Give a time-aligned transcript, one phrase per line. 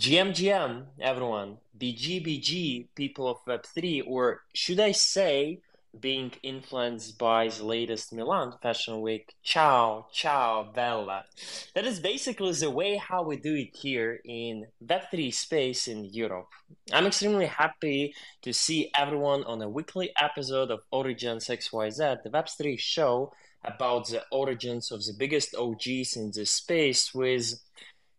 [0.00, 5.60] GM, GM, everyone, BG, BG, people of Web3, or should I say,
[6.00, 11.26] being influenced by the latest Milan Fashion Week, ciao, ciao, bella.
[11.74, 16.48] That is basically the way how we do it here in Web3 space in Europe.
[16.90, 23.34] I'm extremely happy to see everyone on a weekly episode of OriGensXYZ, the Web3 show
[23.62, 27.60] about the origins of the biggest OGs in this space with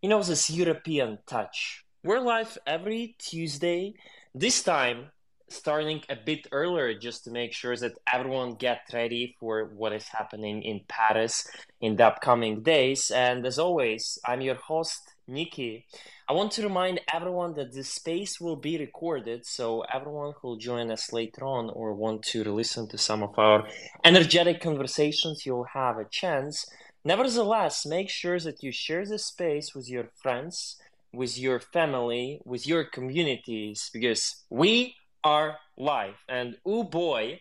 [0.01, 1.85] you know, this European touch.
[2.03, 3.93] We're live every Tuesday,
[4.33, 5.11] this time
[5.47, 10.07] starting a bit earlier just to make sure that everyone get ready for what is
[10.07, 11.47] happening in Paris
[11.81, 13.11] in the upcoming days.
[13.11, 15.85] And as always, I'm your host, Nikki.
[16.27, 20.89] I want to remind everyone that this space will be recorded, so everyone who'll join
[20.89, 23.67] us later on or want to listen to some of our
[24.03, 26.65] energetic conversations, you'll have a chance
[27.03, 30.77] Nevertheless, make sure that you share this space with your friends,
[31.11, 36.13] with your family, with your communities, because we are live.
[36.29, 37.39] And oh boy,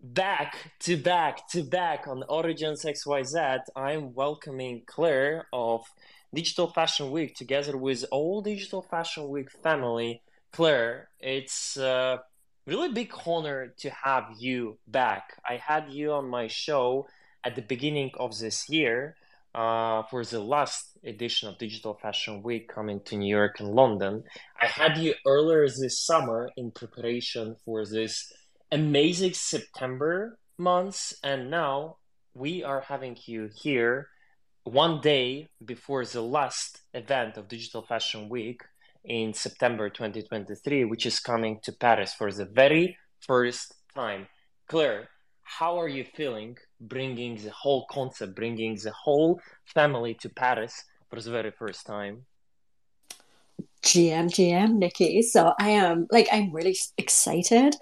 [0.00, 5.82] back to back to back on OriGensXYZ, I'm welcoming Clare of
[6.32, 10.22] Digital Fashion Week together with all Digital Fashion Week family.
[10.52, 12.22] Clare, it's a
[12.66, 15.40] really big honor to have you back.
[15.44, 17.08] I had you on my show
[17.46, 19.14] at the beginning of this year
[19.54, 24.24] uh, for the last edition of Digital Fashion Week coming to New York and London.
[24.60, 28.32] I had you earlier this summer in preparation for this
[28.72, 31.98] amazing September months, and now
[32.34, 34.08] we are having you here
[34.64, 38.60] one day before the last event of Digital Fashion Week
[39.04, 44.26] in September 2023, which is coming to Paris for the very first time.
[44.68, 45.08] Clare,
[45.46, 51.20] how are you feeling bringing the whole concept, bringing the whole family to Paris for
[51.20, 52.26] the very first time?
[53.82, 55.22] GM, GM, Nikki.
[55.22, 57.76] So I am like, I'm really excited.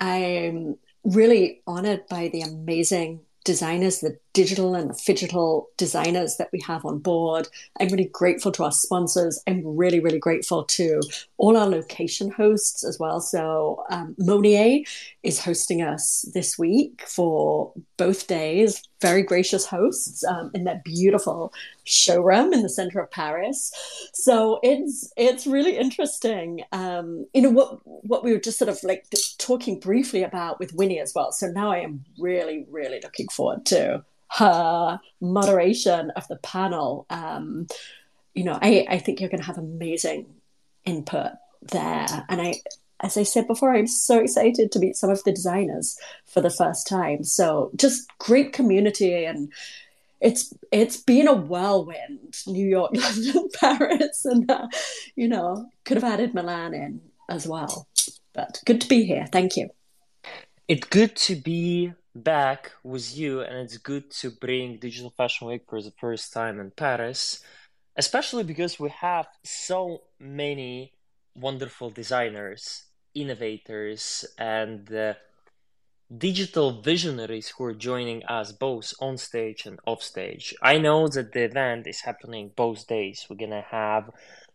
[0.00, 6.60] I'm really honored by the amazing designers, the digital and the digital designers that we
[6.60, 7.48] have on board.
[7.80, 9.40] I'm really grateful to our sponsors.
[9.46, 11.00] I'm really, really grateful to
[11.38, 13.20] all our location hosts as well.
[13.20, 14.84] So, um, Monnier
[15.22, 18.82] is hosting us this week for both days.
[19.00, 21.52] Very gracious hosts um, in that beautiful
[21.84, 23.72] showroom in the center of Paris.
[24.14, 26.62] So it's it's really interesting.
[26.72, 29.06] Um, you know what what we were just sort of like
[29.38, 31.32] talking briefly about with Winnie as well.
[31.32, 34.02] So now I am really really looking forward to
[34.38, 37.06] her moderation of the panel.
[37.10, 37.66] Um,
[38.34, 40.26] you know, I, I think you're going to have amazing
[40.84, 42.06] input there.
[42.28, 42.54] And I,
[43.00, 45.96] as I said before, I'm so excited to meet some of the designers
[46.26, 47.22] for the first time.
[47.22, 49.52] So just great community and
[50.20, 54.66] it's it's been a whirlwind new york london paris and uh,
[55.16, 57.86] you know could have added milan in as well
[58.32, 59.68] but good to be here thank you
[60.66, 65.62] it's good to be back with you, and it's good to bring Digital Fashion Week
[65.68, 67.42] for the first time in Paris,
[67.96, 70.92] especially because we have so many
[71.34, 75.14] wonderful designers, innovators, and uh,
[76.16, 80.54] digital visionaries who are joining us both on stage and off stage.
[80.62, 83.26] I know that the event is happening both days.
[83.28, 84.10] We're gonna have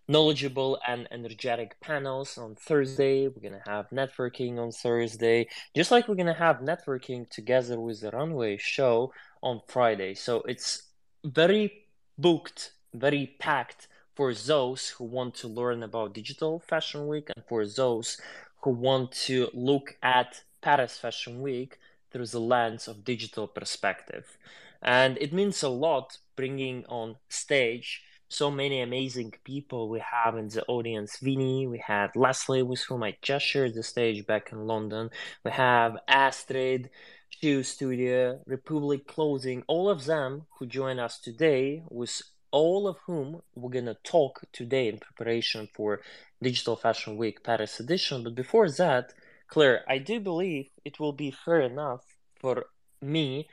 [0.10, 3.28] knowledgeable and energetic panels on Thursday.
[3.28, 7.80] We're going to have networking on Thursday, just like we're going to have networking together
[7.80, 10.16] with the runway show on Friday.
[10.16, 10.82] So it's
[11.24, 11.86] very
[12.18, 17.68] booked, very packed for those who want to learn about Digital Fashion Week and for
[17.68, 18.20] those
[18.64, 21.78] who want to look at Paris Fashion Week
[22.12, 24.40] through the lens of digital perspective.
[24.82, 30.48] And it means a lot bringing on stage so many amazing people we have in
[30.50, 31.18] the audience.
[31.18, 35.10] Vinny, we had Leslie, with whom I just shared the stage back in London.
[35.44, 36.92] We have Astrid,
[37.30, 43.42] Shoe Studio, Republic Clothing, all of them who join us today, with all of whom
[43.56, 46.02] we're gonna talk today in preparation for
[46.42, 48.24] Digital Fashion Week Paris edition.
[48.24, 49.12] But before that,
[49.48, 52.06] Clare, I do believe it will be fair enough
[52.40, 52.66] for
[53.02, 53.50] me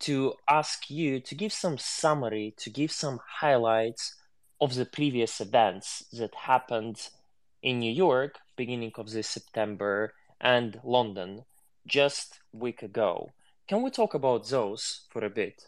[0.00, 4.14] to ask you to give some summary, to give some highlights
[4.60, 7.08] of the previous events that happened
[7.62, 11.44] in New York, beginning of this September, and London
[11.86, 13.30] just week ago.
[13.66, 15.66] Can we talk about those for a bit?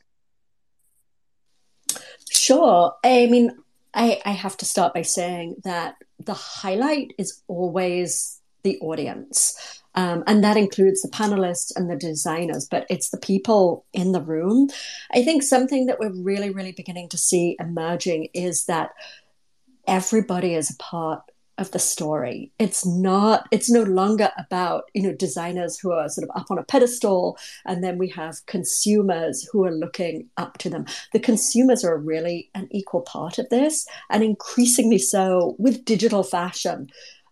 [2.30, 2.94] Sure.
[3.04, 3.50] I mean,
[3.92, 9.80] I, I have to start by saying that the highlight is always the audience.
[9.94, 14.20] Um, and that includes the panelists and the designers, but it's the people in the
[14.20, 14.68] room.
[15.12, 18.90] I think something that we're really, really beginning to see emerging is that
[19.86, 21.22] everybody is a part
[21.60, 22.50] of the story.
[22.58, 26.58] It's not, it's no longer about, you know, designers who are sort of up on
[26.58, 27.36] a pedestal
[27.66, 30.86] and then we have consumers who are looking up to them.
[31.12, 36.88] The consumers are really an equal part of this and increasingly so with digital fashion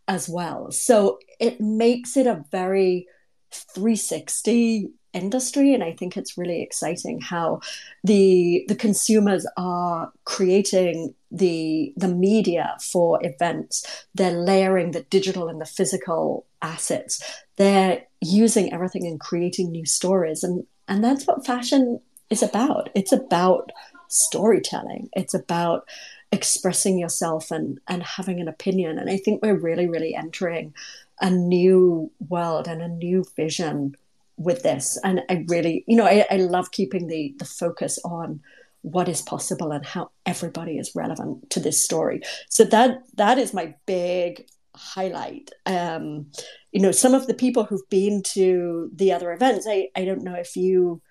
[0.08, 0.70] as well.
[0.70, 3.06] So it makes it a very
[3.52, 7.58] 360 industry and i think it's really exciting how
[8.04, 13.84] the the consumers are creating the the media for events.
[14.14, 17.22] They're layering the digital and the physical assets.
[17.56, 22.00] They're using everything and creating new stories and and that's what fashion
[22.30, 22.88] is about.
[22.94, 23.70] It's about
[24.08, 25.10] storytelling.
[25.14, 25.86] It's about
[26.30, 30.74] expressing yourself and and having an opinion and i think we're really really entering
[31.20, 33.94] a new world and a new vision
[34.38, 34.98] with this.
[35.02, 38.40] And I really, you know, I, I love keeping the the focus on
[38.82, 42.22] what is possible and how everybody is relevant to this story.
[42.48, 45.50] So that that is my big highlight.
[45.66, 46.30] Um,
[46.70, 50.22] you know, some of the people who've been to the other events, I, I don't
[50.22, 51.02] know if you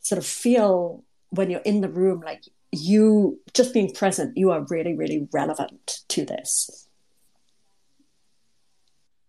[0.00, 4.64] sort of feel when you're in the room like you just being present, you are
[4.70, 6.86] really, really relevant to this.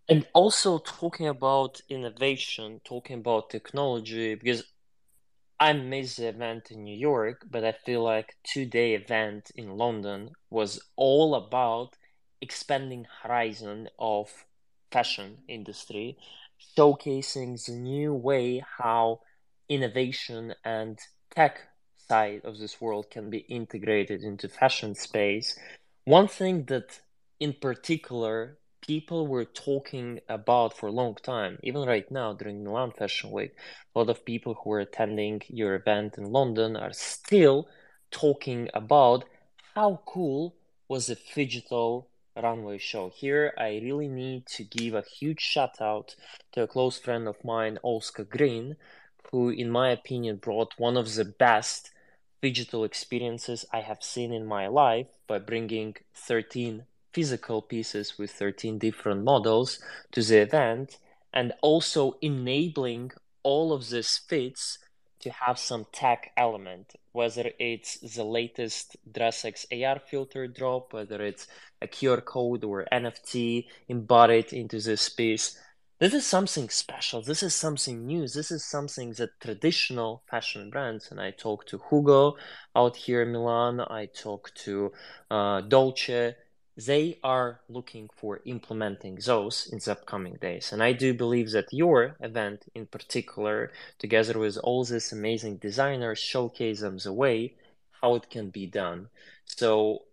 [0.08, 4.64] And also talking about innovation, talking about technology, because
[5.60, 10.32] I missed the event in New York, but I feel like two-day event in London
[10.50, 11.96] was all about
[12.42, 14.46] expanding horizon of
[14.92, 16.18] fashion industry,
[16.78, 19.22] showcasing the new way how
[19.70, 21.00] innovation and
[21.34, 21.71] tech
[22.12, 25.58] of this world can be integrated into fashion space.
[26.04, 27.00] One thing that
[27.40, 32.92] in particular people were talking about for a long time, even right now during Milan
[32.92, 33.56] Fashion Week.
[33.96, 37.68] A lot of people who are attending your event in London are still
[38.10, 39.24] talking about
[39.76, 40.56] how cool
[40.90, 43.10] was the digital runway show.
[43.16, 46.16] Here, I really need to give a huge shout out
[46.52, 48.76] to a close friend of mine, Oscar Green,
[49.32, 51.92] who, in my opinion, brought one of the best
[52.42, 58.80] digital experiences I have seen in my life by bringing 13 physical pieces with 13
[58.80, 59.80] different models
[60.12, 60.98] to the event
[61.34, 63.12] and also enabling
[63.44, 64.80] all of these fits
[65.20, 71.48] to have some tech element, whether it's the latest DressX AR filter drop, whether it's
[71.82, 75.58] a QR code or NFT embodied into this piece.
[76.02, 77.22] This is something special.
[77.22, 78.28] This is something new.
[78.28, 82.38] This is something that traditional fashion brands, and I talk to Hugo
[82.76, 84.94] out here in Milan, I talk to
[85.30, 86.36] uh, Dolce,
[86.76, 90.74] they are looking for implementing those in the upcoming days.
[90.74, 96.18] And I do believe that your event in particular, together with all these amazing designers,
[96.18, 97.54] showcase them the way
[98.02, 99.10] how it can be done.
[99.46, 100.06] So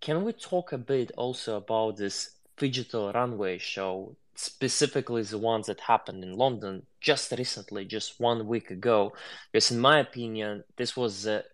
[0.00, 5.80] can we talk a bit also about this digital runway show, specifically the ones that
[5.80, 9.12] happened in London just recently, just one week ago?
[9.52, 11.44] Because in my opinion, this was a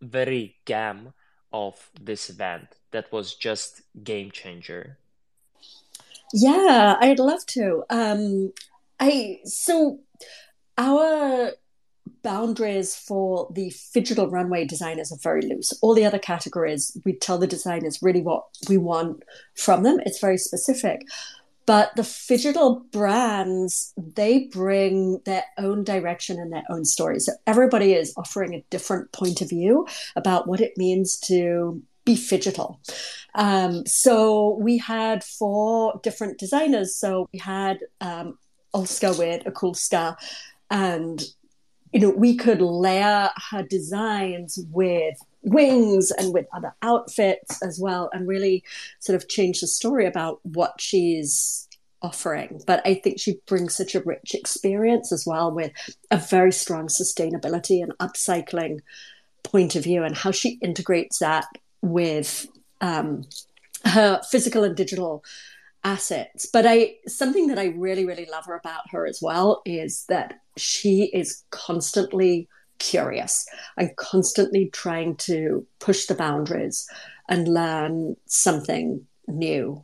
[0.00, 1.12] very gam
[1.52, 4.98] of this event that was just game changer?
[6.32, 7.84] Yeah, I'd love to.
[7.88, 8.52] Um,
[8.98, 10.00] I so
[10.76, 11.52] our
[12.22, 15.72] boundaries for the digital runway designers are very loose.
[15.80, 19.22] All the other categories, we tell the designers really what we want
[19.54, 20.00] from them.
[20.04, 21.02] It's very specific.
[21.66, 27.18] But the digital brands, they bring their own direction and their own story.
[27.18, 32.14] So everybody is offering a different point of view about what it means to be
[32.14, 32.80] digital.
[33.34, 36.94] Um, so we had four different designers.
[36.96, 38.38] So we had um,
[38.72, 40.16] Oscar with Akulska,
[40.70, 41.22] and
[41.92, 48.10] you know we could layer her designs with wings and with other outfits as well,
[48.12, 48.62] and really
[49.00, 51.68] sort of change the story about what she's
[52.02, 52.60] offering.
[52.66, 55.72] But I think she brings such a rich experience as well with
[56.10, 58.80] a very strong sustainability and upcycling
[59.42, 61.46] point of view and how she integrates that
[61.80, 62.46] with
[62.80, 63.24] um,
[63.84, 65.24] her physical and digital
[65.84, 66.46] assets.
[66.52, 70.40] But I something that I really, really love her about her as well is that
[70.56, 72.48] she is constantly
[72.78, 76.88] curious and constantly trying to push the boundaries
[77.28, 79.82] and learn something new.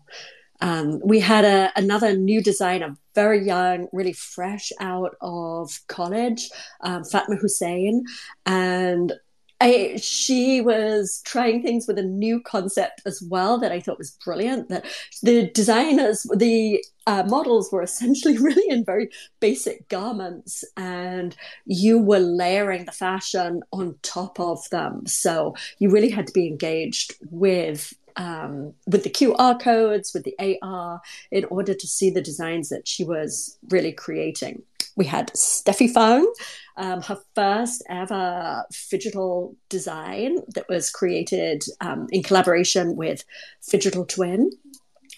[0.60, 6.48] Um, we had a, another new designer, very young, really fresh out of college,
[6.82, 8.04] um, Fatma Hussein,
[8.46, 9.12] and
[9.62, 14.10] I, she was trying things with a new concept as well that I thought was
[14.24, 14.68] brilliant.
[14.70, 14.84] That
[15.22, 22.18] the designers, the uh, models were essentially really in very basic garments, and you were
[22.18, 25.06] layering the fashion on top of them.
[25.06, 30.58] So you really had to be engaged with um, with the QR codes, with the
[30.60, 31.00] AR,
[31.30, 34.62] in order to see the designs that she was really creating.
[34.96, 36.30] We had Steffi Fang,
[36.76, 43.24] um, her first ever digital design that was created um, in collaboration with
[43.62, 44.50] Phygital Twin.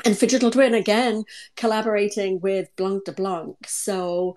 [0.04, 1.25] And Phygital Twin, again,
[1.57, 3.57] collaborating with Blanc de Blanc.
[3.66, 4.37] So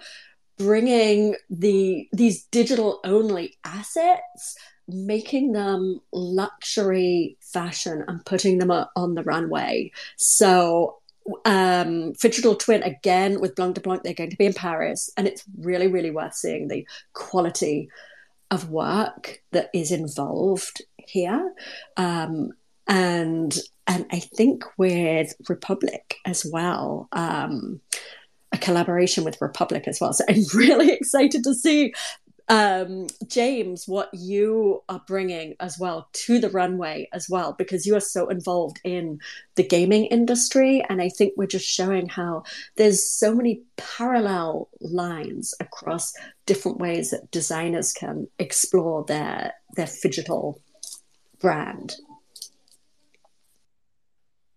[0.58, 4.56] bringing the these digital only assets
[4.88, 9.92] making them luxury fashion and putting them on the runway.
[10.18, 10.98] So
[11.46, 15.28] um Phygital Twin again with Blanc de Blanc, they're going to be in Paris, and
[15.28, 17.90] it's really, really worth seeing the quality
[18.52, 21.54] of work that is involved here.
[21.98, 22.52] Um,
[22.88, 23.58] and
[23.88, 27.08] and I think with Republic as well.
[27.12, 27.82] Um,
[28.54, 30.14] a collaboration with Republic as well.
[30.14, 31.94] So I'm really excited to see
[32.50, 37.96] um, James, what you are bringing as well to the runway as well, because you
[37.96, 39.20] are so involved in
[39.56, 40.84] the gaming industry.
[40.88, 42.44] And I think we're just showing how
[42.78, 46.14] there's so many parallel lines across
[46.46, 50.62] different ways that designers can explore their their digital
[51.40, 51.96] brand.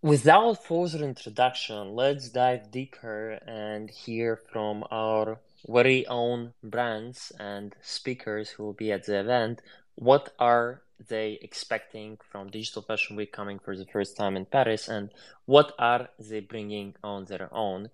[0.03, 5.39] Without further introduction, let's dive deeper and hear from our
[5.69, 9.63] very own brands and speakers who will be at the event.
[9.95, 14.89] What are they expecting from Digital Fashion Week coming for the first time in Paris,
[14.89, 15.11] and
[15.47, 17.91] what are they bringing on their own?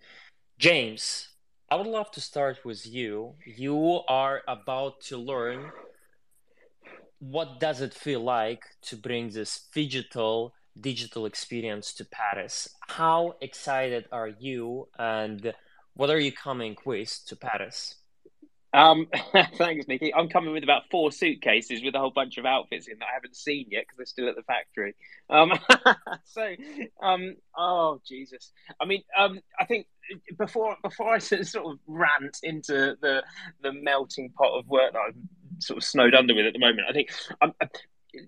[0.59, 1.29] James,
[1.71, 3.35] I would love to start with you.
[3.45, 5.71] You are about to learn
[7.19, 12.69] what does it feel like to bring this digital digital experience to Paris.
[12.89, 15.55] How excited are you, and
[15.97, 17.97] what are you coming with to Paris?
[18.73, 19.09] Um,
[19.57, 20.15] thanks, Nikki.
[20.15, 23.15] I'm coming with about four suitcases with a whole bunch of outfits in that I
[23.15, 24.95] haven't seen yet because they're still at the factory.
[25.31, 25.53] Um,
[26.25, 26.55] so,
[27.03, 28.53] um, oh Jesus!
[28.79, 29.87] I mean, um, I think
[30.37, 33.23] before before I sort of rant into the
[33.63, 36.87] the melting pot of work that I'm sort of snowed under with at the moment,
[36.89, 37.11] I think
[37.41, 37.55] um,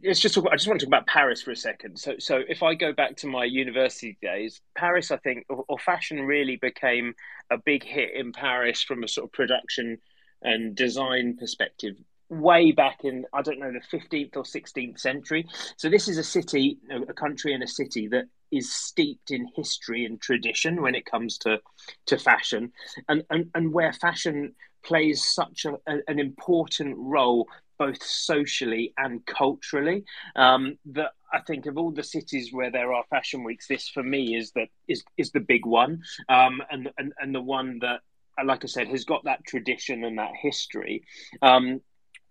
[0.05, 0.39] let's just.
[0.39, 1.99] I just want to talk about Paris for a second.
[1.99, 5.79] So, so if I go back to my university days, Paris, I think, or, or,
[5.79, 7.15] fashion really became
[7.51, 9.99] a big hit in Paris from a sort of production
[10.43, 11.97] and design perspective
[12.31, 15.47] way back in I don't know the 15th or 16th century.
[15.77, 20.05] So this is a city, a country and a city that is steeped in history
[20.05, 21.61] and tradition when it comes to
[22.07, 22.73] to fashion,
[23.09, 30.05] and and, and where fashion plays such a, an important role both socially and culturally.
[30.37, 34.03] Um, that I think of all the cities where there are fashion weeks, this for
[34.03, 38.01] me is that is is the big one, um, and, and and the one that,
[38.45, 41.05] like I said, has got that tradition and that history.
[41.43, 41.81] Um,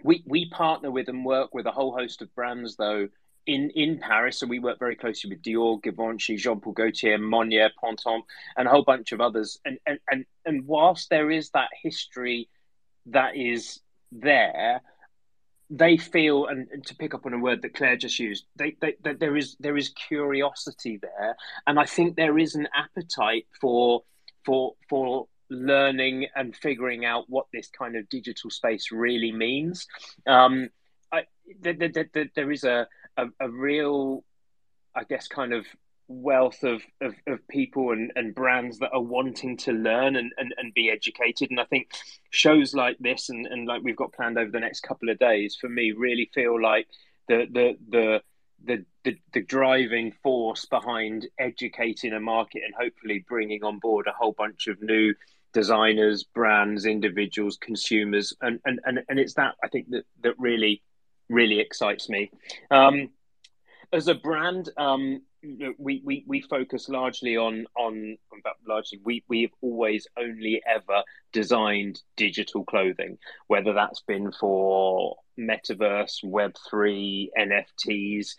[0.04, 3.08] we we partner with and work with a whole host of brands though
[3.48, 7.70] in, in Paris, so we work very closely with Dior, Givenchy, Jean Paul Gaultier, Monnier,
[7.82, 8.27] Printemps,
[8.58, 9.58] and a whole bunch of others.
[9.66, 12.50] And, and and and whilst there is that history
[13.08, 13.80] that is
[14.12, 14.82] there,
[15.70, 18.78] they feel, and, and, to pick up on a word that Clare just used, they,
[18.80, 23.48] they, they, there is there is curiosity there, and I think there is an appetite
[23.60, 24.04] for
[24.46, 29.88] for for learning and figuring out what this kind of digital space really means.
[30.26, 30.70] Um,
[31.12, 31.24] I,
[31.62, 34.24] there is a, a, a real,
[34.96, 35.66] I guess, kind of
[36.08, 40.54] wealth of, of, of people and, and brands that are wanting to learn and, and,
[40.58, 41.50] and be educated.
[41.52, 41.92] And I think
[42.30, 45.58] shows like this and, and like we've got planned over the next couple of days
[45.60, 46.88] for me really feel like
[47.28, 48.22] the the the
[48.66, 54.12] the, the, the driving force behind educating a market and hopefully bringing on board a
[54.12, 55.14] whole bunch of new
[55.54, 60.82] designers, brands, individuals, consumers, and and and, and it's that I think that that really
[61.30, 62.32] really excites me.
[62.72, 63.10] Um,
[63.94, 65.22] as a brand, um,
[65.77, 68.18] we, we, we focus largely on on
[68.68, 76.56] largely we we've always only ever designed digital clothing, whether that's been for metaverse, Web
[76.70, 78.30] three, NFTs,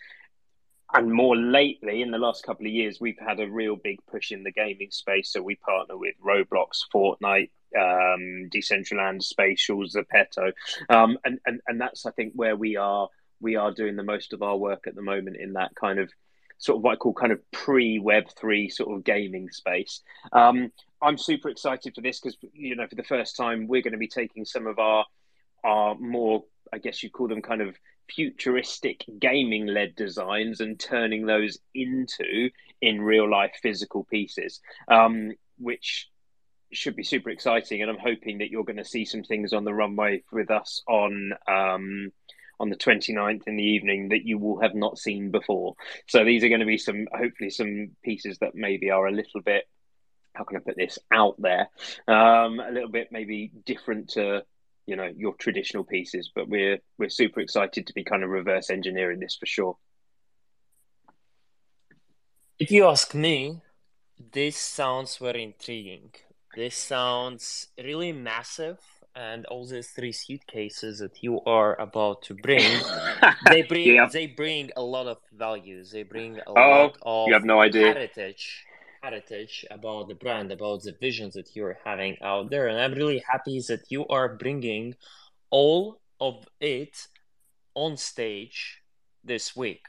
[0.93, 4.31] and more lately in the last couple of years we've had a real big push
[4.31, 5.31] in the gaming space.
[5.31, 10.51] So we partner with Roblox, Fortnite, um, Decentraland, Spatial, Zepeto,
[10.89, 13.09] um, and and and that's I think where we are
[13.41, 16.11] we are doing the most of our work at the moment in that kind of
[16.59, 20.01] sort of what I call kind of pre Web three sort of gaming space.
[20.31, 23.93] Um, I'm super excited for this because you know for the first time we're going
[23.93, 25.05] to be taking some of our
[25.63, 27.75] our more I guess you call them kind of
[28.09, 32.49] futuristic gaming led designs and turning those into
[32.81, 36.09] in real life physical pieces, um, which
[36.71, 37.81] should be super exciting.
[37.81, 40.81] And I'm hoping that you're going to see some things on the runway with us
[40.87, 41.31] on.
[41.47, 42.11] Um,
[42.59, 45.75] on the 29th in the evening that you will have not seen before.
[46.07, 49.41] So these are going to be some, hopefully, some pieces that maybe are a little
[49.41, 49.65] bit,
[50.33, 51.69] how can I put this, out there,
[52.07, 54.43] um, a little bit maybe different to
[54.89, 56.31] you know your traditional pieces.
[56.33, 59.77] But we're we're super excited to be kind of reverse engineering this for sure.
[62.57, 63.61] If you ask me,
[64.33, 66.11] this sounds very intriguing.
[66.55, 68.79] This sounds really massive
[69.15, 72.79] and all these three suitcases that you are about to bring
[73.49, 74.07] they bring yeah.
[74.11, 77.59] they bring a lot of values they bring a oh, lot of you have no
[77.59, 77.87] idea.
[77.87, 78.65] heritage
[79.01, 82.67] heritage about the brand about the visions that you're having out there.
[82.67, 84.95] And i'm really happy that you are bringing
[85.49, 87.07] all of it
[87.75, 88.81] on stage
[89.23, 89.85] this week.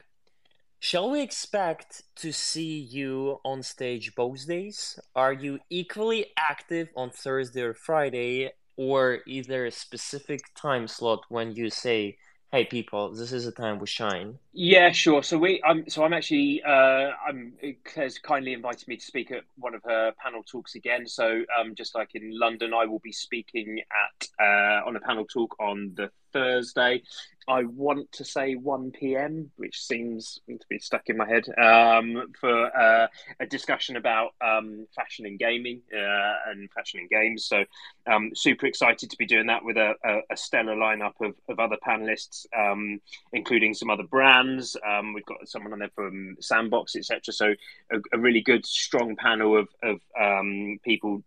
[0.79, 4.99] Shall we expect to see you on stage both days?
[5.15, 11.21] Are you equally active on Thursday or Friday, or is there a specific time slot
[11.29, 12.17] when you say
[12.51, 14.37] hey people this is the time we shine.
[14.53, 15.23] Yeah sure.
[15.23, 17.53] So we i'm so i'm actually uh i'm
[17.85, 21.07] clare's kindly invited me to speak at one of her panel talks again.
[21.07, 25.25] So um just like in london i will be speaking at uh on a panel
[25.25, 27.01] talk on the thursday
[27.47, 32.31] I want to say 1 p.m., which seems to be stuck in my head, um,
[32.39, 33.07] for uh,
[33.39, 37.45] a discussion about um, fashion and gaming uh, and fashion and games.
[37.45, 37.65] So,
[38.05, 41.59] um, super excited to be doing that with a, a, a stellar lineup of, of
[41.59, 43.01] other panelists, um,
[43.33, 44.77] including some other brands.
[44.87, 47.33] Um, we've got someone on there from Sandbox, etc.
[47.33, 47.53] So,
[47.91, 51.23] a, a, really good, strong panel of, of um, people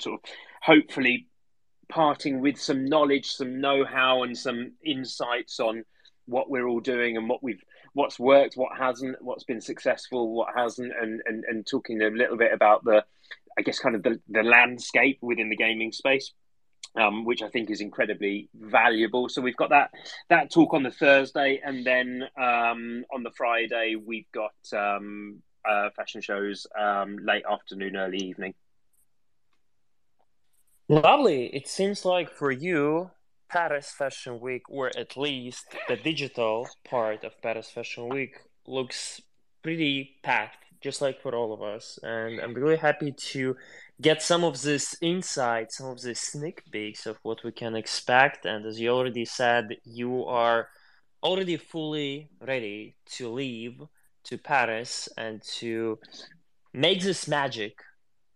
[0.00, 0.30] sort of
[0.62, 1.27] hopefully
[1.88, 5.84] parting with some knowledge, some know-how, and some insights on
[6.26, 7.62] what we're all doing and what we've
[7.94, 12.36] what's worked, what hasn't, what's been successful, what hasn't, and and, and talking a little
[12.36, 13.04] bit about the,
[13.58, 16.32] I guess, kind of the, the landscape within the gaming space.
[16.96, 19.28] Um, which I think is incredibly valuable.
[19.28, 19.90] So we've got that
[20.30, 25.90] that talk on the Thursday, and then um, on the Friday we've got um, uh,
[25.94, 28.54] fashion shows um, late afternoon, early evening.
[30.88, 31.46] Lovely.
[31.54, 33.10] It seems like for you,
[33.50, 38.36] Paris Fashion Week, or at least the digital part of Paris Fashion Week,
[38.66, 39.20] looks
[39.62, 41.98] pretty packed, just like for all of us.
[42.02, 43.56] And I'm really happy to
[44.00, 48.46] get some of this insight, some of this sneak peeks of what we can expect.
[48.46, 50.68] And as you already said, you are
[51.22, 53.82] already fully ready to leave
[54.24, 55.98] to Paris and to
[56.72, 57.82] make this magic,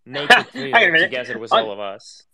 [0.05, 2.25] make it real together with all of us.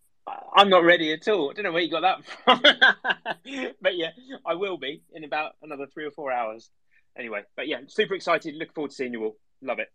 [0.54, 1.50] I'm not ready at all.
[1.50, 2.62] I don't know where you got that from.
[3.80, 4.10] but yeah,
[4.46, 6.70] I will be in about another three or four hours.
[7.16, 8.54] Anyway, but yeah, super excited.
[8.56, 9.36] Look forward to seeing you all.
[9.62, 9.88] Love it.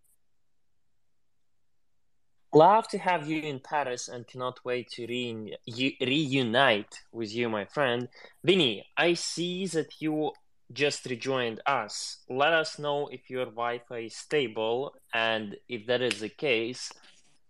[2.53, 5.57] Love to have you in Paris and cannot wait to re-
[5.99, 8.07] reunite with you, my friend.
[8.43, 10.33] Vinny, I see that you
[10.71, 12.17] just rejoined us.
[12.29, 16.91] Let us know if your Wi Fi is stable, and if that is the case,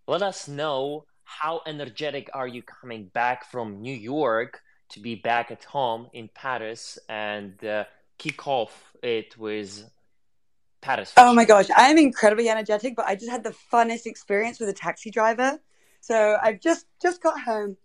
[0.08, 5.52] let us know how energetic are you coming back from New York to be back
[5.52, 7.86] at home in Paris and uh,
[8.18, 9.90] kick off it with
[10.82, 11.14] Paris?
[11.18, 14.70] Oh my gosh, I am incredibly energetic, but I just had the funnest experience with
[14.70, 15.60] a taxi driver.
[16.02, 17.78] So I've just just got home,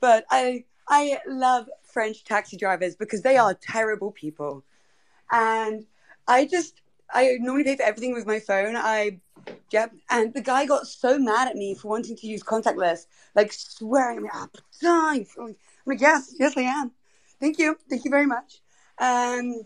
[0.00, 4.64] but I I love French taxi drivers because they are terrible people,
[5.30, 5.86] and
[6.26, 6.80] I just
[7.12, 8.74] I normally pay for everything with my phone.
[8.76, 9.20] I
[9.70, 9.92] Yep.
[10.10, 14.28] And the guy got so mad at me for wanting to use contactless, like swearing
[14.32, 16.92] at me, oh, I'm like, yes, yes, I am.
[17.38, 17.76] Thank you.
[17.88, 18.60] Thank you very much.
[18.98, 19.62] Um,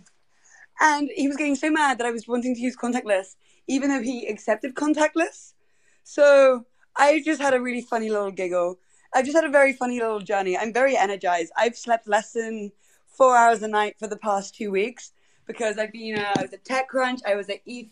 [0.80, 4.02] and he was getting so mad that I was wanting to use contactless, even though
[4.02, 5.54] he accepted contactless.
[6.02, 8.78] So I just had a really funny little giggle.
[9.14, 10.56] I've just had a very funny little journey.
[10.56, 11.52] I'm very energized.
[11.56, 12.72] I've slept less than
[13.06, 15.12] four hours a night for the past two weeks
[15.46, 17.88] because I've been, uh, I was at TechCrunch, I was at ETH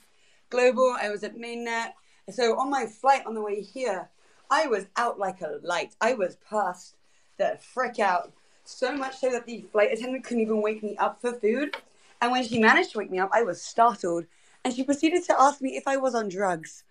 [0.52, 1.92] Global, I was at Mainnet.
[2.30, 4.10] So on my flight on the way here,
[4.50, 5.96] I was out like a light.
[6.00, 6.94] I was passed
[7.38, 8.30] the frick out.
[8.64, 11.74] So much so that the flight attendant couldn't even wake me up for food.
[12.20, 14.26] And when she managed to wake me up, I was startled.
[14.62, 16.84] And she proceeded to ask me if I was on drugs.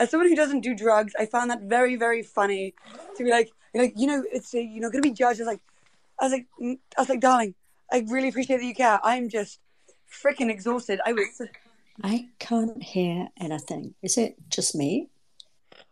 [0.00, 2.74] As someone who doesn't do drugs, I found that very, very funny
[3.16, 5.40] to be like, like you know, it's uh, you know gonna be judged.
[5.40, 5.60] I was like,
[6.20, 7.54] I was like, mm, I was like, darling,
[7.92, 8.98] I really appreciate that you care.
[9.04, 9.60] I'm just
[10.10, 11.00] freaking exhausted.
[11.06, 11.40] I was
[12.02, 13.94] I can't hear anything.
[14.02, 15.08] Is it just me?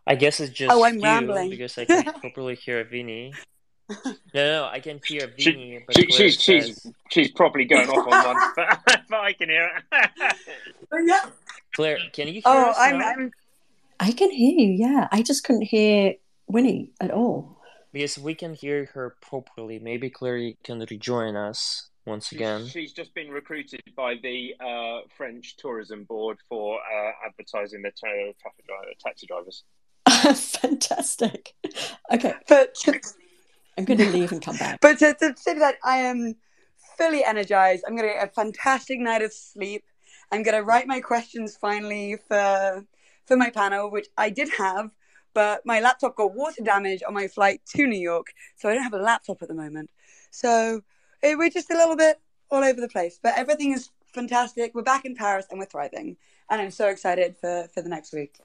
[0.05, 1.49] I guess it's just oh, I'm you rambling.
[1.49, 3.33] because I can't properly hear Vinny.
[4.33, 5.83] No, no, I can hear Vinny.
[5.91, 6.43] She, she, she's says...
[6.43, 10.35] she's she's probably going off on one, but, but I can hear it.
[10.91, 11.25] oh, yeah.
[11.75, 13.31] Clare, can you hear oh, us I'm, I'm,
[13.99, 14.71] I can hear you.
[14.71, 16.15] Yeah, I just couldn't hear
[16.47, 17.59] Winnie at all.
[17.91, 19.77] Because we can hear her properly.
[19.77, 22.67] Maybe Clare can rejoin us once again.
[22.67, 28.65] She's just been recruited by the uh, French Tourism Board for uh, advertising the traffic
[28.67, 29.63] driver, taxi drivers.
[30.61, 31.53] Fantastic.
[32.11, 32.75] Okay, But
[33.77, 34.79] I'm going to leave and come back.
[34.81, 36.35] but to, to say that I am
[36.97, 37.83] fully energized.
[37.87, 39.83] I'm going to get a fantastic night of sleep.
[40.31, 42.85] I'm going to write my questions finally for
[43.25, 44.91] for my panel, which I did have,
[45.33, 48.83] but my laptop got water damage on my flight to New York, so I don't
[48.83, 49.89] have a laptop at the moment.
[50.29, 50.81] So
[51.23, 52.19] we're just a little bit
[52.51, 54.75] all over the place, but everything is fantastic.
[54.75, 56.17] We're back in Paris and we're thriving,
[56.49, 58.39] and I'm so excited for for the next week.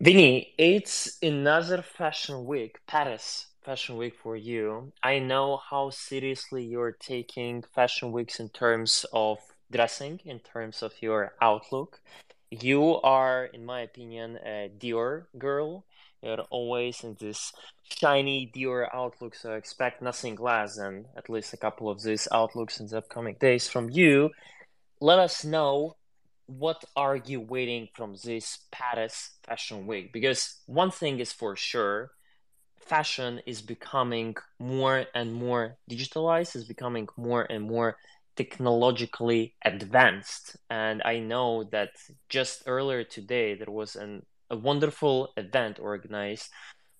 [0.00, 4.92] Vinny, it's another fashion week, Paris Fashion Week for you.
[5.02, 9.38] I know how seriously you're taking fashion weeks in terms of
[9.72, 12.00] dressing, in terms of your outlook.
[12.50, 15.86] You are, in my opinion, a Dior girl.
[16.24, 21.58] You're always in this shiny Dior outlook, so expect nothing less than at least a
[21.58, 24.30] couple of these outlooks in the upcoming days from you.
[25.00, 25.96] Let us know
[26.46, 30.12] what are you waiting from this Paris Fashion Week?
[30.12, 32.10] Because one thing is for sure,
[32.76, 37.96] fashion is becoming more and more digitalized, is becoming more and more
[38.36, 40.56] technologically advanced.
[40.70, 41.90] And I know that
[42.28, 46.50] just earlier today there was an, a wonderful event organized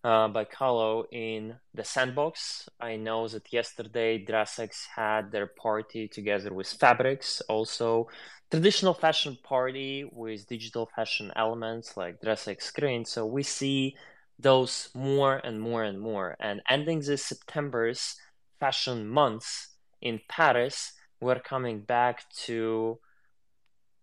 [0.05, 2.69] uh, by Kahlo in the Sandbox.
[2.81, 8.09] I know that yesterday DressX had their party together with Fabrics, also
[8.51, 13.05] traditional fashion party with digital fashion elements like DressX screen.
[13.05, 13.97] So we see
[14.39, 16.37] those more and more and more.
[16.39, 18.17] And ending this September's
[18.61, 19.69] fashion months
[20.03, 22.99] in Paris, we're coming back to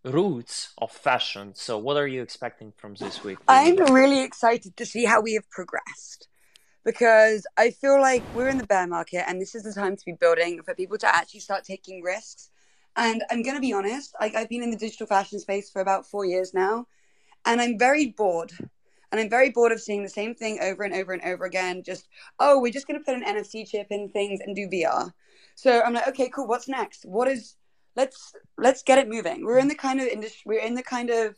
[0.04, 1.54] roots of fashion.
[1.56, 3.38] So what are you expecting from this week?
[3.48, 6.28] I'm really excited to see how we have progressed
[6.84, 10.06] because I feel like we're in the bear market and this is the time to
[10.06, 12.50] be building for people to actually start taking risks.
[12.96, 15.82] And I'm going to be honest, like I've been in the digital fashion space for
[15.82, 16.88] about four years now,
[17.46, 18.52] and I'm very bored.
[19.12, 21.84] And I'm very bored of seeing the same thing over and over and over again.
[21.84, 22.08] Just,
[22.40, 25.12] oh, we're just going to put an NFC chip in things and do VR.
[25.56, 26.48] So I'm like, okay, cool.
[26.48, 27.04] What's next?
[27.04, 27.56] What is
[27.96, 29.46] let's let's get it moving.
[29.46, 31.36] We're in the kind of industry, we're in the kind of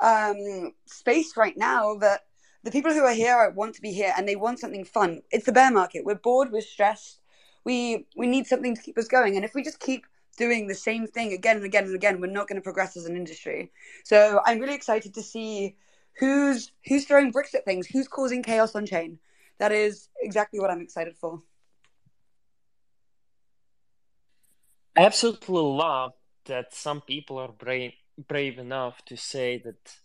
[0.00, 2.22] um, space right now that
[2.64, 5.22] the people who are here want to be here and they want something fun.
[5.30, 6.04] It's the bear market.
[6.04, 6.52] We're bored.
[6.52, 7.20] We're stressed.
[7.64, 9.36] We we need something to keep us going.
[9.36, 10.06] And if we just keep
[10.38, 13.06] doing the same thing again and again and again, we're not going to progress as
[13.06, 13.70] an industry.
[14.04, 15.76] So I'm really excited to see
[16.18, 19.18] who's who's throwing bricks at things, who's causing chaos on chain.
[19.58, 21.42] That is exactly what I'm excited for.
[24.96, 26.12] I absolutely love
[26.46, 27.92] that some people are brave
[28.28, 29.96] brave enough to say that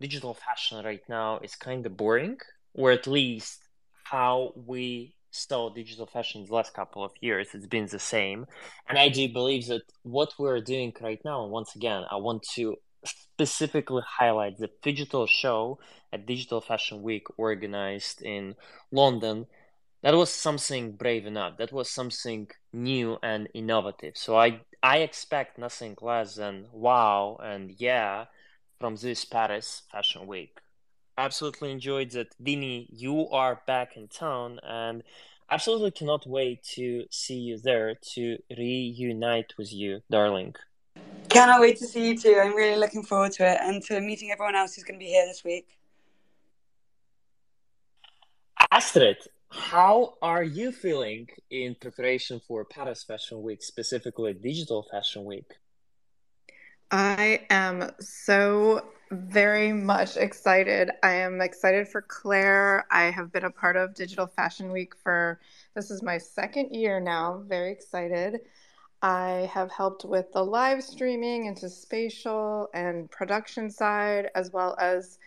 [0.00, 2.36] digital fashion right now is kind of boring,
[2.74, 3.68] or at least
[4.04, 8.46] how we saw digital fashion in the last couple of years, it's been the same.
[8.88, 12.76] And I do believe that what we're doing right now, once again, I want to
[13.04, 15.78] specifically highlight the digital show
[16.12, 18.54] at Digital Fashion Week organized in
[18.92, 19.46] London
[20.04, 21.56] that was something brave enough.
[21.56, 24.18] That was something new and innovative.
[24.18, 28.26] So I I expect nothing less than wow and yeah
[28.78, 30.58] from this Paris Fashion Week.
[31.16, 32.86] Absolutely enjoyed that, Dini.
[32.90, 35.02] You are back in town, and
[35.50, 40.54] absolutely cannot wait to see you there to reunite with you, darling.
[41.30, 42.38] Cannot wait to see you too.
[42.42, 45.10] I'm really looking forward to it and to meeting everyone else who's going to be
[45.10, 45.66] here this week.
[48.70, 49.18] Astrid,
[49.54, 55.50] how are you feeling in preparation for Paris Fashion Week, specifically Digital Fashion Week?
[56.90, 60.90] I am so very much excited.
[61.02, 62.84] I am excited for Clare.
[62.90, 65.40] I have been a part of Digital Fashion Week for
[65.74, 67.42] this is my second year now.
[67.46, 68.40] Very excited.
[69.02, 75.18] I have helped with the live streaming into spatial and production side, as well as,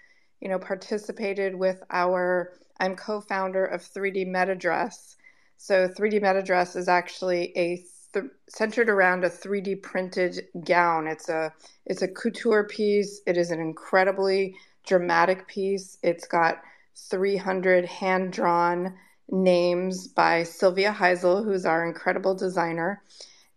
[0.41, 5.15] you know, participated with our I'm co founder of 3D MetaDress.
[5.57, 11.07] So, 3D MetaDress is actually a th- centered around a 3D printed gown.
[11.07, 11.53] It's a
[11.85, 13.21] it's a couture piece.
[13.25, 15.97] It is an incredibly dramatic piece.
[16.03, 16.61] It's got
[17.09, 18.95] 300 hand drawn
[19.29, 23.03] names by Sylvia Heisel, who's our incredible designer,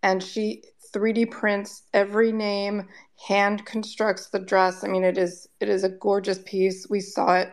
[0.02, 0.62] and she
[0.92, 2.88] 3D prints every name,
[3.26, 4.82] hand constructs the dress.
[4.82, 6.88] I mean, it is it is a gorgeous piece.
[6.88, 7.52] We saw it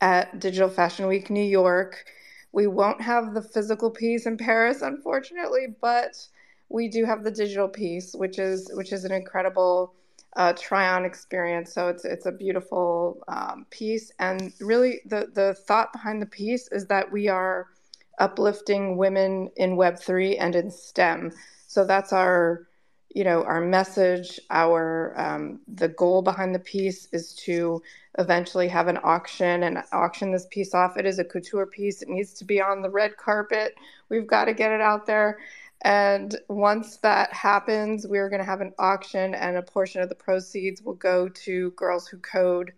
[0.00, 2.04] at Digital Fashion Week New York.
[2.52, 6.16] We won't have the physical piece in Paris, unfortunately, but
[6.68, 9.94] we do have the digital piece, which is which is an incredible
[10.36, 11.74] uh, try-on experience.
[11.74, 16.68] So it's it's a beautiful um, piece, and really the the thought behind the piece
[16.70, 17.66] is that we are
[18.20, 21.32] uplifting women in Web3 and in STEM.
[21.66, 22.68] So that's our
[23.14, 27.82] you know our message our um, the goal behind the piece is to
[28.18, 30.96] eventually have an auction and auction this piece off.
[30.96, 32.02] It is a couture piece.
[32.02, 33.74] It needs to be on the red carpet.
[34.08, 35.38] We've got to get it out there.
[35.82, 40.14] And once that happens we're going to have an auction and a portion of the
[40.14, 42.72] proceeds will go to girls who code.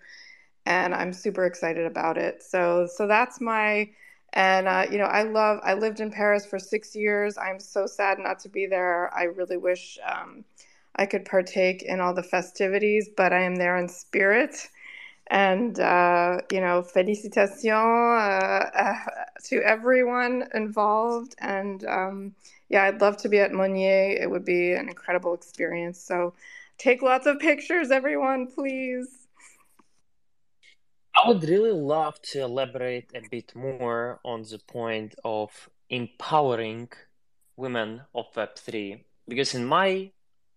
[0.66, 2.42] And i'm super excited about it.
[2.42, 3.90] So so that's my
[4.32, 5.60] and uh, you know, I love.
[5.62, 7.36] I lived in Paris for six years.
[7.36, 9.12] I'm so sad not to be there.
[9.14, 10.44] I really wish um,
[10.96, 14.68] I could partake in all the festivities, but I am there in spirit.
[15.28, 18.94] And uh, you know, félicitations uh, uh,
[19.44, 21.34] to everyone involved.
[21.38, 22.34] And um,
[22.68, 24.16] yeah, I'd love to be at Monnier.
[24.20, 26.00] It would be an incredible experience.
[26.00, 26.34] So,
[26.78, 29.21] take lots of pictures, everyone, please.
[31.22, 36.88] I would really love to elaborate a bit more on the point of empowering
[37.56, 40.10] women of Web3 because, in my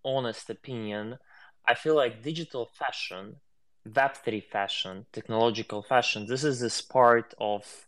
[0.04, 1.19] honest opinion,
[1.67, 3.36] I feel like digital fashion,
[3.88, 7.86] Web3 fashion, technological fashion, this is this part of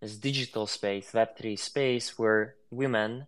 [0.00, 3.26] this digital space, Web3 space, where women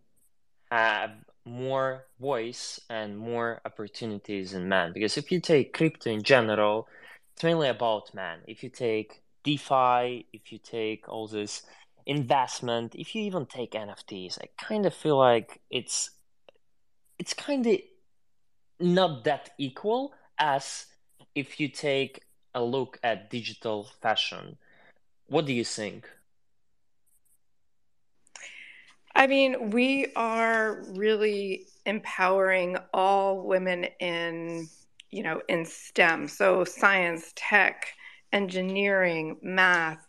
[0.71, 1.11] have
[1.45, 4.93] more voice and more opportunities than men.
[4.95, 6.89] Because if you take crypto in general,
[7.35, 8.40] it's mainly about man.
[8.47, 11.62] If you take DeFi, if you take all this
[12.07, 16.11] investment, if you even take NFTs, I kind of feel like it's
[17.18, 17.79] it's kind of
[18.81, 20.87] not that equal as
[21.35, 22.23] if you take
[22.55, 24.59] a look at digital fashion.
[25.27, 26.09] What do you think?
[29.14, 34.68] I mean, we are really empowering all women in
[35.12, 36.27] you know, in STEM.
[36.27, 37.87] So science, tech,
[38.33, 40.05] engineering, math,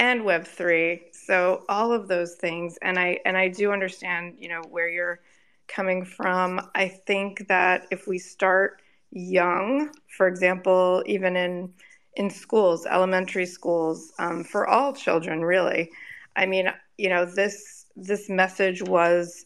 [0.00, 1.00] and Web3.
[1.12, 2.78] So all of those things.
[2.82, 5.20] And I and I do understand, you know, where you're
[5.68, 6.60] coming from.
[6.74, 8.80] I think that if we start
[9.10, 11.72] young, for example, even in
[12.16, 15.90] in schools, elementary schools, um, for all children, really.
[16.34, 19.44] I mean, you know, this this message was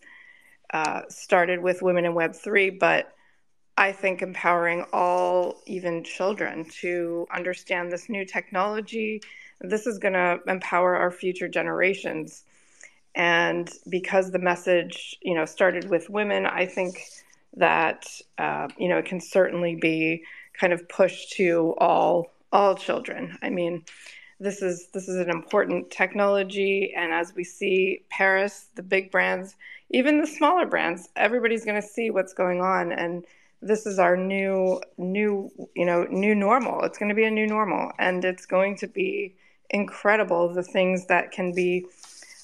[0.72, 3.12] uh, started with women in Web three, but
[3.76, 9.22] I think empowering all, even children, to understand this new technology.
[9.61, 12.44] This is going to empower our future generations.
[13.14, 17.02] And because the message, you know, started with women, I think
[17.56, 18.06] that
[18.38, 20.24] uh, you know it can certainly be
[20.58, 23.38] kind of pushed to all all children.
[23.42, 23.85] I mean,
[24.40, 29.56] this is this is an important technology, and as we see Paris, the big brands,
[29.90, 33.24] even the smaller brands, everybody's going to see what's going on and
[33.62, 36.83] this is our new new you know new normal.
[36.83, 39.35] It's going to be a new normal and it's going to be
[39.70, 41.87] incredible the things that can be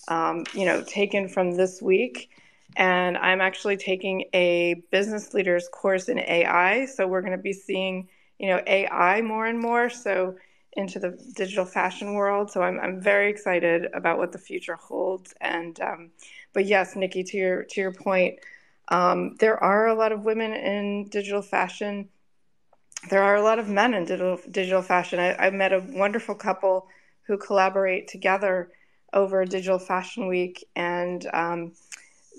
[0.06, 2.30] um, you know taken from this week.
[2.76, 7.52] And i'm actually taking a business leaders course in ai so we're going to be
[7.52, 10.36] seeing you know ai more and more so
[10.74, 12.50] into the digital fashion world.
[12.50, 15.34] So i'm, I'm very excited about what the future holds.
[15.40, 16.10] And um,
[16.52, 18.38] but yes nikki to your to your point
[18.88, 22.08] um, there are a lot of women in digital fashion.
[23.10, 25.20] There are a lot of men in digital, digital fashion.
[25.20, 26.88] I, I met a wonderful couple
[27.22, 28.70] who collaborate together
[29.12, 31.72] over Digital Fashion Week, and um,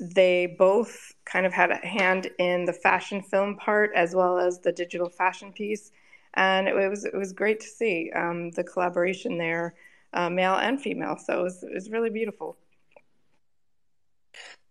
[0.02, 4.60] they both kind of had a hand in the fashion film part as well as
[4.60, 5.92] the digital fashion piece.
[6.36, 9.76] And it was it was great to see um, the collaboration there,
[10.14, 11.18] uh, male and female.
[11.18, 12.58] So it was, it was really beautiful.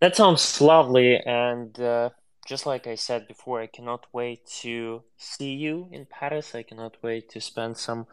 [0.00, 2.10] That sounds lovely, and uh,
[2.46, 6.54] just like I said before, I cannot wait to see you in Paris.
[6.54, 8.06] I cannot wait to spend some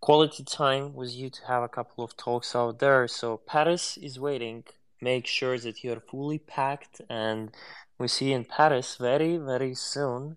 [0.00, 3.06] quality time with you to have a couple of talks out there.
[3.08, 4.64] So Paris is waiting.
[5.00, 7.50] Make sure that you are fully packed, and
[7.98, 10.36] we see you in Paris very, very soon.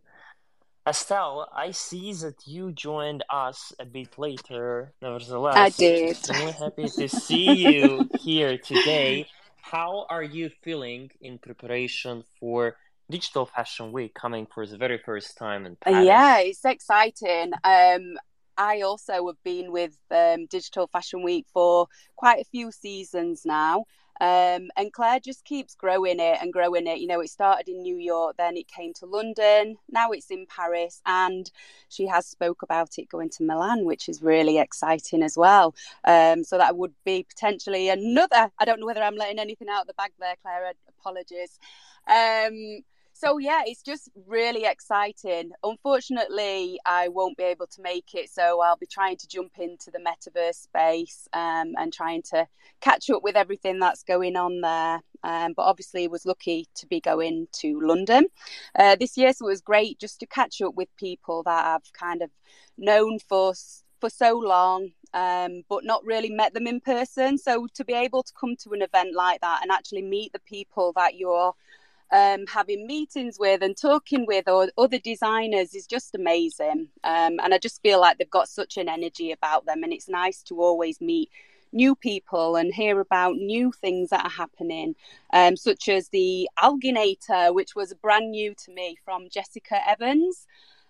[0.88, 4.94] Estelle, I see that you joined us a bit later.
[5.02, 6.12] Nevertheless, I did.
[6.12, 9.28] Extremely happy to see you here today
[9.62, 12.76] how are you feeling in preparation for
[13.10, 16.06] Digital Fashion Week coming for the very first time in Paris?
[16.06, 17.52] Yeah, it's exciting.
[17.64, 18.18] Um,
[18.58, 23.86] I also have been with um, Digital Fashion Week for quite a few seasons now.
[24.20, 27.00] Um, and Clare just keeps growing it and growing it.
[27.00, 30.46] You know, it started in New York, then it came to London, now it's in
[30.46, 31.50] Paris, and
[31.90, 35.74] she has spoke about it going to Milan, which is really exciting as well.
[36.06, 38.52] Um, so that would be potentially another.
[38.60, 40.74] I don't know whether I'm letting anything out of the bag there, Clare.
[41.00, 41.58] Apologies.
[42.08, 42.84] Um,
[43.22, 45.52] so yeah, it's just really exciting.
[45.64, 49.92] Unfortunately, I won't be able to make it, so I'll be trying to jump into
[49.92, 52.48] the metaverse space um, and trying to
[52.80, 55.02] catch up with everything that's going on there.
[55.24, 58.26] Um, but obviously, was lucky to be going to London
[58.76, 61.94] uh, this year, so it was great just to catch up with people that I've
[61.94, 62.32] kind of
[62.76, 63.54] known for
[64.00, 67.38] for so long, um, but not really met them in person.
[67.38, 70.40] So to be able to come to an event like that and actually meet the
[70.40, 71.54] people that you're
[72.12, 76.90] um, having meetings with and talking with other designers is just amazing.
[77.04, 80.10] Um, and I just feel like they've got such an energy about them, and it's
[80.10, 81.30] nice to always meet
[81.74, 84.94] new people and hear about new things that are happening,
[85.34, 90.48] um, such as the Alginator, which was brand new to me from Jessica Evans.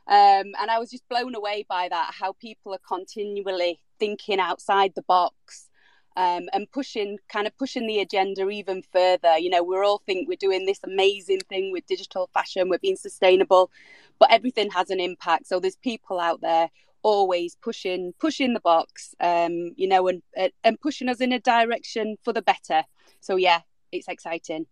[0.07, 4.93] Um, and I was just blown away by that, how people are continually thinking outside
[4.95, 5.69] the box
[6.17, 9.37] um, and pushing kind of pushing the agenda even further.
[9.37, 12.95] You know, we're all think we're doing this amazing thing with digital fashion, we're being
[12.95, 13.71] sustainable,
[14.19, 15.47] but everything has an impact.
[15.47, 16.69] So there's people out there
[17.03, 20.21] always pushing pushing the box, um, you know, and
[20.63, 22.83] and pushing us in a direction for the better.
[23.19, 24.67] So yeah, it's exciting.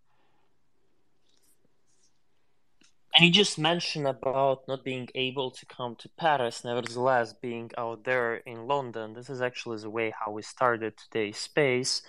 [3.14, 8.04] And you just mentioned about not being able to come to Paris, nevertheless being out
[8.04, 9.14] there in London.
[9.14, 12.02] This is actually the way how we started today's space.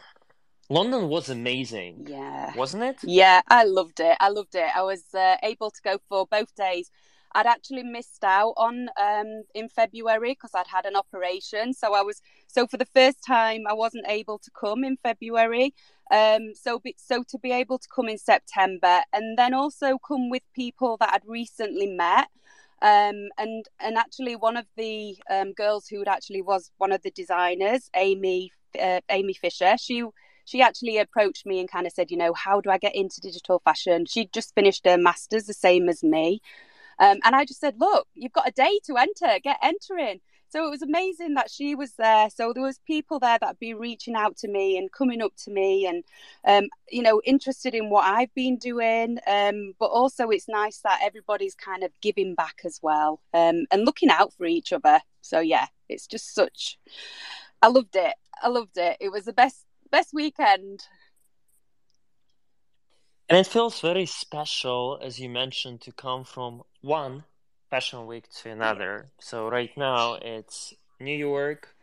[0.69, 2.05] London was amazing.
[2.07, 2.55] Yeah.
[2.55, 2.97] Wasn't it?
[3.03, 4.15] Yeah, I loved it.
[4.19, 4.69] I loved it.
[4.73, 6.91] I was uh, able to go for both days.
[7.33, 11.73] I'd actually missed out on um, in February because I'd had an operation.
[11.73, 15.73] So I was so for the first time I wasn't able to come in February.
[16.11, 20.29] Um, so be, so to be able to come in September and then also come
[20.29, 22.27] with people that I'd recently met.
[22.81, 27.11] Um, and and actually one of the um, girls who actually was one of the
[27.11, 30.03] designers, Amy uh, Amy Fisher, she
[30.45, 33.21] she actually approached me and kind of said, you know, how do I get into
[33.21, 34.05] digital fashion?
[34.05, 36.41] She'd just finished her masters, the same as me.
[37.01, 40.21] Um, and I just said, look, you've got a day to enter, get entering.
[40.49, 42.29] So it was amazing that she was there.
[42.29, 45.51] So there was people there that'd be reaching out to me and coming up to
[45.51, 46.03] me and,
[46.45, 49.17] um, you know, interested in what I've been doing.
[49.25, 53.85] Um, but also it's nice that everybody's kind of giving back as well um, and
[53.85, 54.99] looking out for each other.
[55.21, 56.77] So yeah, it's just such.
[57.61, 58.13] I loved it.
[58.43, 58.97] I loved it.
[58.99, 60.83] It was the best best weekend.
[63.29, 67.23] And it feels very special, as you mentioned, to come from one
[67.69, 69.11] fashion week to another.
[69.19, 71.75] So right now it's New York,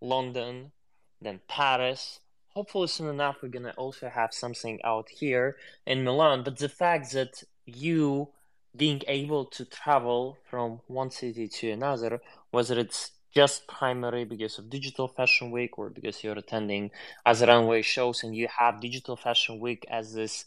[0.00, 0.72] London,
[1.20, 2.20] then Paris.
[2.54, 6.42] Hopefully soon enough we're gonna also have something out here in Milan.
[6.44, 8.28] But the fact that you
[8.74, 14.70] being able to travel from one city to another, whether it's just primary because of
[14.70, 16.90] digital fashion week or because you're attending
[17.24, 20.44] as runway shows and you have digital fashion week as this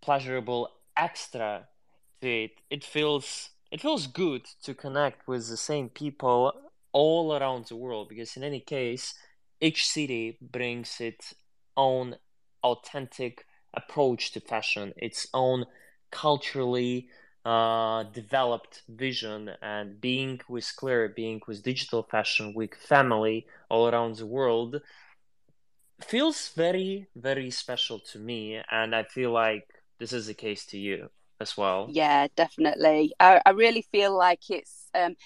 [0.00, 1.66] pleasurable extra
[2.22, 6.52] it it feels it feels good to connect with the same people
[6.92, 9.14] all around the world because in any case
[9.60, 11.34] each city brings its
[11.76, 12.16] own
[12.62, 15.64] authentic approach to fashion its own
[16.10, 17.08] culturally
[17.44, 24.16] uh, developed vision and being with Clare, being with Digital Fashion Week family all around
[24.16, 24.82] the world
[26.02, 28.60] feels very, very special to me.
[28.70, 31.88] And I feel like this is the case to you as well.
[31.90, 33.12] Yeah, definitely.
[33.18, 35.16] I, I really feel like it's um,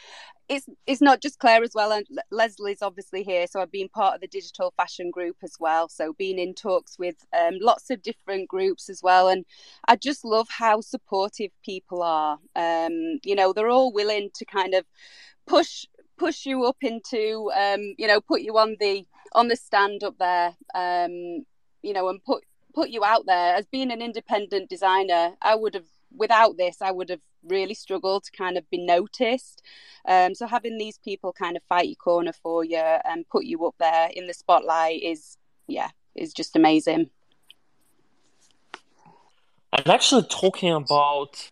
[0.48, 3.46] it's it's not just Clare as well, and Leslie's obviously here.
[3.46, 5.88] So I've been part of the digital fashion group as well.
[5.88, 9.44] So being in talks with um, lots of different groups as well, and
[9.88, 12.38] I just love how supportive people are.
[12.54, 14.84] Um, you know, they're all willing to kind of
[15.46, 20.04] push push you up into um, you know put you on the on the stand
[20.04, 21.44] up there um,
[21.82, 25.74] you know and put put you out there as being an independent designer i would
[25.74, 29.62] have without this i would have really struggled to kind of be noticed.
[30.06, 33.64] Um, so having these people kind of fight your corner for you and put you
[33.66, 37.10] up there in the spotlight is yeah is just amazing.
[39.72, 41.50] And actually talking about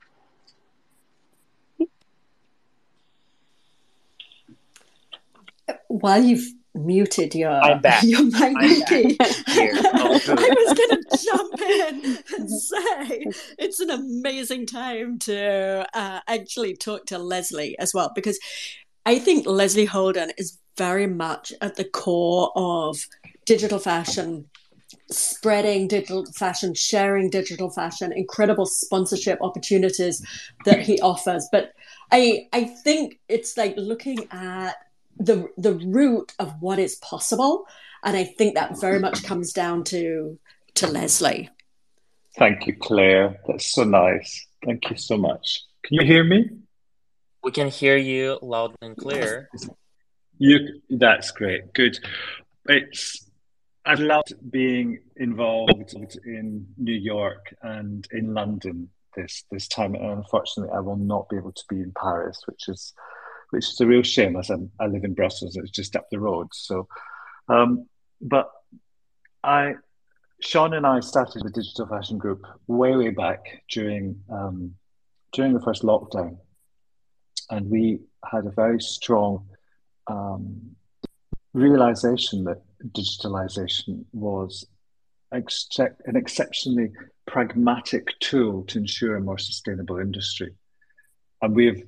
[5.88, 8.02] while you've muted your I'm back.
[8.06, 8.80] your mic, I'm
[9.16, 9.28] back.
[9.48, 9.72] Here.
[9.94, 10.20] Oh.
[10.28, 13.24] I was going to jump in and say
[13.58, 18.38] it's an amazing time to uh, actually talk to Leslie as well because
[19.04, 23.06] I think Leslie Holden is very much at the core of
[23.44, 24.46] digital fashion
[25.10, 30.24] spreading digital fashion, sharing digital fashion, incredible sponsorship opportunities
[30.64, 31.48] that he offers.
[31.52, 31.72] But
[32.10, 34.76] I I think it's like looking at
[35.18, 37.66] the the root of what is possible
[38.02, 40.38] and i think that very much comes down to
[40.74, 41.50] to leslie
[42.36, 43.40] Thank you, Clare.
[43.46, 44.46] That's so nice.
[44.64, 45.60] Thank you so much.
[45.84, 46.48] Can you hear me?
[47.42, 49.50] We can hear you loud and clear.
[50.38, 51.74] You that's great.
[51.74, 51.98] Good.
[52.66, 53.28] It's
[53.84, 55.94] I've loved being involved
[56.24, 59.94] in New York and in London this this time.
[59.94, 62.94] And unfortunately I will not be able to be in Paris, which is
[63.52, 66.18] which is a real shame as I'm, i live in Brussels, it's just up the
[66.18, 66.48] road.
[66.52, 66.88] So
[67.48, 67.86] um,
[68.20, 68.50] but
[69.44, 69.74] I
[70.40, 74.74] Sean and I started the digital fashion group way, way back during um,
[75.32, 76.38] during the first lockdown,
[77.50, 78.00] and we
[78.30, 79.46] had a very strong
[80.06, 80.76] um,
[81.52, 84.66] realization that digitalization was
[85.32, 86.90] ex- an exceptionally
[87.26, 90.54] pragmatic tool to ensure a more sustainable industry.
[91.42, 91.82] And we've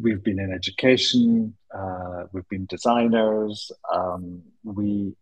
[0.00, 3.70] we've been in education, uh, we've been designers.
[3.92, 5.14] Um, we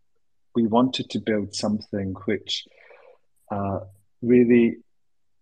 [0.55, 2.67] we wanted to build something which
[3.51, 3.79] uh,
[4.21, 4.77] really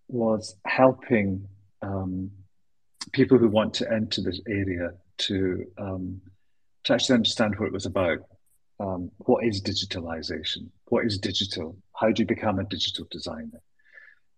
[0.07, 1.47] was helping
[1.82, 2.32] um,
[3.11, 6.21] people who want to enter this area to um,
[6.86, 8.19] to actually understand what it was about.
[8.79, 10.69] Um, what is digitalization?
[10.86, 11.77] What is digital?
[11.95, 13.61] How do you become a digital designer?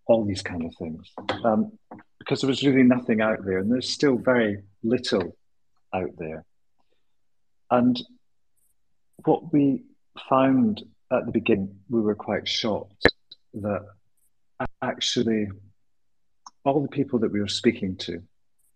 [0.06, 1.10] All these kind of things.
[1.44, 1.72] Um,
[2.18, 5.36] because there was really nothing out there, and there's still very little
[5.92, 6.44] out there.
[7.70, 8.00] And
[9.24, 9.84] what we
[10.28, 10.82] found
[11.12, 13.12] at the beginning, we were quite shocked
[13.54, 13.84] that
[14.82, 15.48] actually
[16.64, 18.22] all the people that we were speaking to,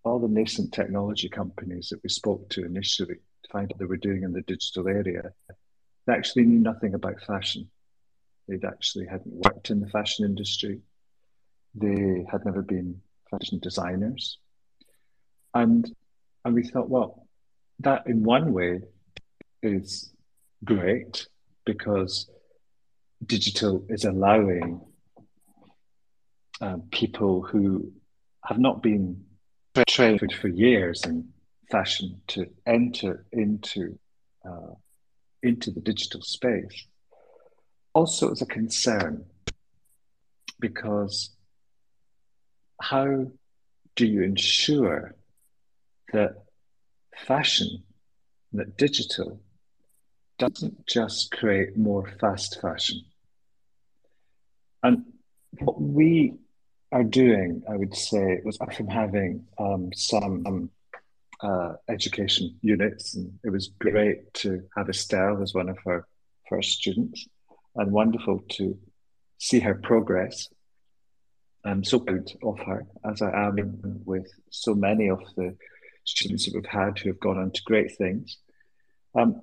[0.05, 3.97] all the nascent technology companies that we spoke to initially to find out they were
[3.97, 5.33] doing in the digital area,
[6.07, 7.69] they actually knew nothing about fashion.
[8.47, 10.81] They'd actually hadn't worked in the fashion industry.
[11.75, 13.01] They had never been
[13.31, 14.39] fashion designers.
[15.55, 15.91] And
[16.45, 17.27] and we thought, well,
[17.81, 18.81] that in one way
[19.63, 20.13] is
[20.65, 21.27] great
[21.65, 22.31] because
[23.25, 24.81] digital is allowing
[26.61, 27.93] um, people who
[28.45, 29.25] have not been
[29.87, 31.29] trained for years in
[31.71, 33.99] fashion to enter into
[34.45, 34.75] uh,
[35.43, 36.87] into the digital space.
[37.95, 39.25] Also, as a concern
[40.61, 41.31] because
[42.81, 43.27] how
[43.97, 45.15] do you ensure
[46.13, 46.45] that
[47.17, 47.83] fashion,
[48.53, 49.41] that digital,
[50.39, 53.03] doesn't just create more fast fashion?
[54.83, 55.05] And
[55.59, 56.35] what we
[56.93, 60.71] are doing, I would say, was from having um, some um,
[61.41, 66.07] uh, education units, and it was great to have Estelle as one of our
[66.49, 67.27] first students,
[67.77, 68.79] and wonderful to
[69.39, 70.49] see her progress.
[71.65, 73.57] I'm so proud of her, as I am
[74.05, 75.57] with so many of the
[76.05, 78.39] students that we've had who have gone on to great things.
[79.15, 79.43] Um,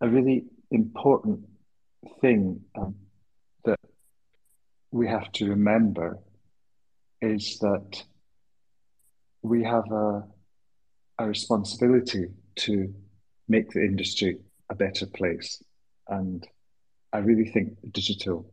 [0.00, 1.40] a really important
[2.20, 2.94] thing um,
[3.64, 3.80] that
[4.90, 6.18] we have to remember
[7.20, 8.02] is that
[9.42, 10.24] we have a,
[11.18, 12.94] a responsibility to
[13.48, 14.38] make the industry
[14.70, 15.62] a better place.
[16.08, 16.46] And
[17.12, 18.52] I really think digital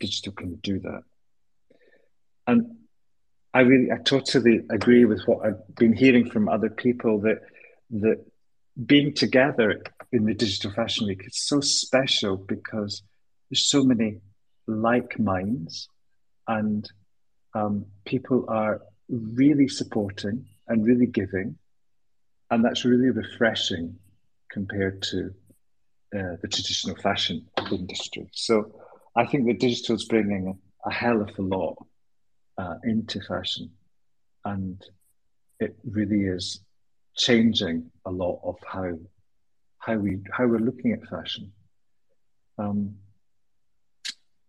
[0.00, 1.02] digital can do that.
[2.46, 2.76] And
[3.52, 7.40] I really, I totally agree with what I've been hearing from other people that
[7.90, 8.24] that
[8.86, 9.80] being together
[10.10, 13.02] in the Digital Fashion Week is so special because
[13.48, 14.20] there's so many
[14.66, 15.88] like minds
[16.48, 16.90] and
[17.54, 21.56] um, people are really supporting and really giving.
[22.50, 23.96] And that's really refreshing
[24.50, 25.30] compared to
[26.16, 28.28] uh, the traditional fashion industry.
[28.32, 28.80] So
[29.16, 31.76] I think that digital is bringing a hell of a lot
[32.58, 33.70] uh, into fashion,
[34.44, 34.82] and
[35.60, 36.60] it really is
[37.16, 38.98] changing a lot of how
[39.78, 41.52] how we how we're looking at fashion.
[42.58, 42.96] Um,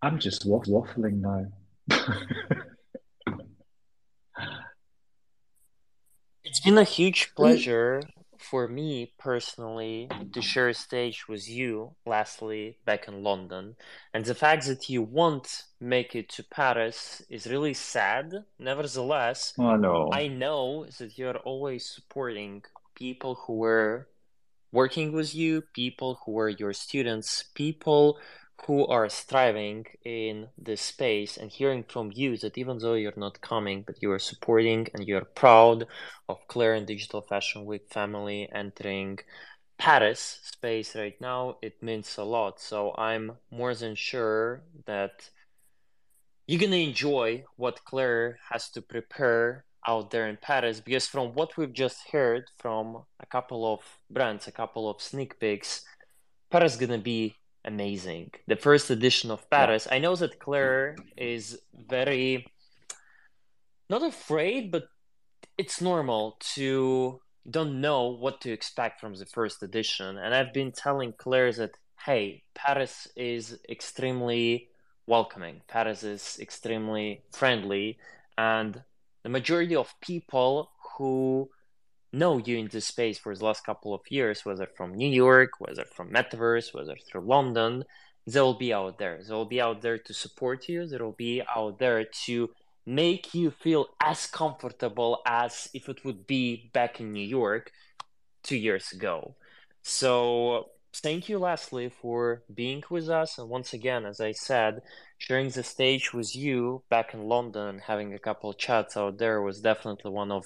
[0.01, 1.45] I'm just waffling now.
[6.43, 8.01] it's been a huge pleasure
[8.39, 13.75] for me personally to share a stage with you Leslie back in london
[14.13, 19.75] and the fact that you won't make it to paris is really sad nevertheless oh,
[19.75, 20.09] no.
[20.11, 22.63] i know that you're always supporting
[22.95, 24.07] people who were
[24.71, 28.17] working with you people who were your students people
[28.65, 33.41] who are striving in this space and hearing from you that even though you're not
[33.41, 35.85] coming, but you are supporting and you're proud
[36.29, 39.19] of Clare and Digital Fashion Week family entering
[39.77, 42.59] Paris space right now, it means a lot.
[42.59, 45.29] So I'm more than sure that
[46.47, 51.57] you're gonna enjoy what Clare has to prepare out there in Paris because from what
[51.57, 55.83] we've just heard from a couple of brands, a couple of sneak peeks,
[56.49, 57.35] Paris is gonna be
[57.65, 58.31] amazing.
[58.47, 59.87] The first edition of Paris.
[59.91, 62.47] I know that Clare is very
[63.89, 64.85] not afraid, but
[65.57, 70.17] it's normal to don't know what to expect from the first edition.
[70.17, 74.69] And I've been telling Clare that hey, Paris is extremely
[75.07, 75.61] welcoming.
[75.67, 77.97] Paris is extremely friendly,
[78.37, 78.83] and
[79.23, 81.49] the majority of people who
[82.15, 85.51] know you in this space for the last couple of years, whether from New York,
[85.59, 87.83] whether from Metaverse, whether through London,
[88.25, 89.19] they'll be out there.
[89.27, 90.87] They'll be out there to support you.
[90.87, 92.49] They'll be out there to
[92.85, 97.71] make you feel as comfortable as if it would be back in New York
[98.43, 99.35] two years ago.
[99.81, 103.37] So thank you, Leslie, for being with us.
[103.37, 104.81] And once again, as I said,
[105.17, 109.17] sharing the stage with you back in London, and having a couple of chats out
[109.17, 110.45] there was definitely one of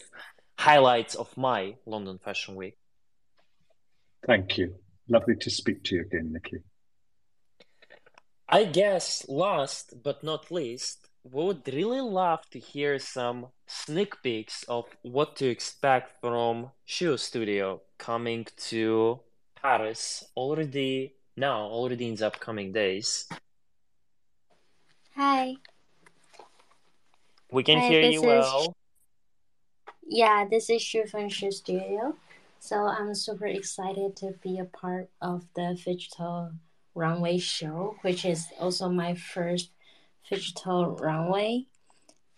[0.59, 2.77] highlights of my London Fashion Week.
[4.27, 4.75] Thank you.
[5.07, 6.57] Lovely to speak to you again, Nikki.
[8.49, 14.63] I guess last but not least, we would really love to hear some sneak peeks
[14.63, 19.21] of what to expect from Shu Studio coming to
[19.61, 23.29] Paris already now, already in the upcoming days.
[25.15, 25.55] Hi.
[27.49, 28.75] We can Hi, hear you is well.
[30.09, 32.15] Yeah, this is Shu from Shu Studio.
[32.59, 36.51] So I'm super excited to be a part of the digital
[36.95, 39.69] runway show, which is also my first
[40.27, 41.67] digital runway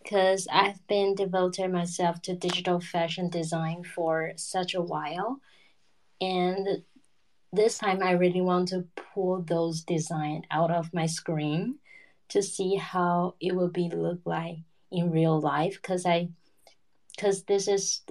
[0.03, 5.39] because I've been devoting myself to digital fashion design for such a while.
[6.19, 6.83] And
[7.53, 11.75] this time I really want to pull those design out of my screen
[12.29, 14.57] to see how it will be look like
[14.91, 16.29] in real life because I
[17.15, 18.01] because this is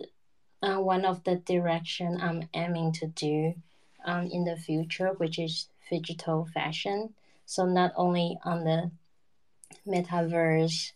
[0.62, 3.55] uh, one of the direction I'm aiming to do
[4.05, 7.14] um, in the future, which is digital fashion.
[7.46, 8.90] So not only on the
[9.86, 10.92] metaverse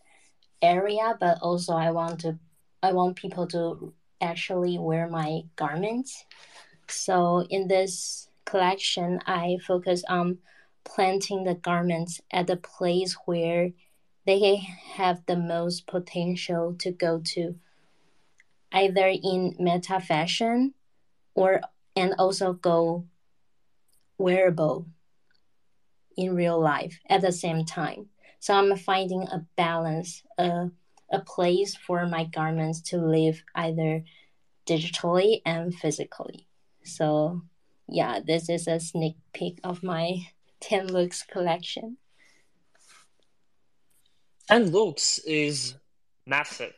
[0.61, 2.39] area, but also I want to
[2.81, 6.25] I want people to actually wear my garments.
[6.87, 10.37] So in this collection, I focus on
[10.83, 13.71] planting the garments at the place where
[14.25, 17.55] they have the most potential to go to
[18.75, 20.73] either in meta fashion
[21.33, 21.61] or
[21.95, 23.05] and also go
[24.17, 24.85] wearable
[26.17, 28.07] in real life at the same time.
[28.39, 30.69] So I'm finding a balance, a,
[31.09, 34.03] a place for my garments to live either
[34.67, 36.47] digitally and physically.
[36.83, 37.41] So
[37.87, 40.27] yeah, this is a sneak peek of my
[40.59, 41.97] 10 looks collection.
[44.49, 45.75] And looks is
[46.25, 46.73] massive.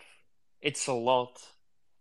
[0.61, 1.39] It's a lot.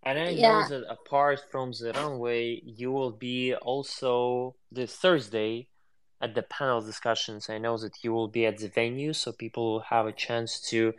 [0.07, 5.69] And I know Yeah, that apart from the runway, you will be also this Thursday
[6.23, 7.51] at the panel discussions.
[7.51, 10.61] I know that you will be at the venue, so people will have a chance
[10.71, 10.95] to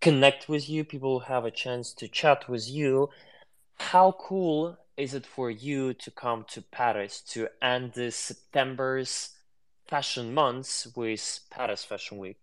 [0.00, 3.10] connect with you, people will have a chance to chat with you.
[3.78, 9.36] How cool is it for you to come to Paris to end this September's
[9.88, 12.38] fashion months with Paris Fashion Week?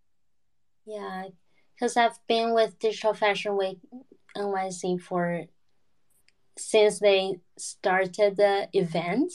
[0.85, 1.25] yeah,
[1.73, 3.79] because I've been with Digital Fashion Week
[4.35, 5.45] NYC for
[6.57, 9.31] since they started the event.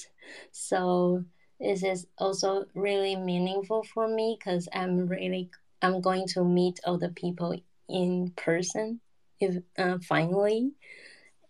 [0.53, 1.25] So
[1.59, 5.51] this is also really meaningful for me because I'm really
[5.83, 7.55] I'm going to meet all the people
[7.89, 9.01] in person
[9.41, 10.73] if uh, finally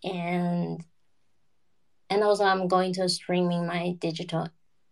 [0.03, 0.83] and
[2.09, 4.47] and also I'm going to streaming my digital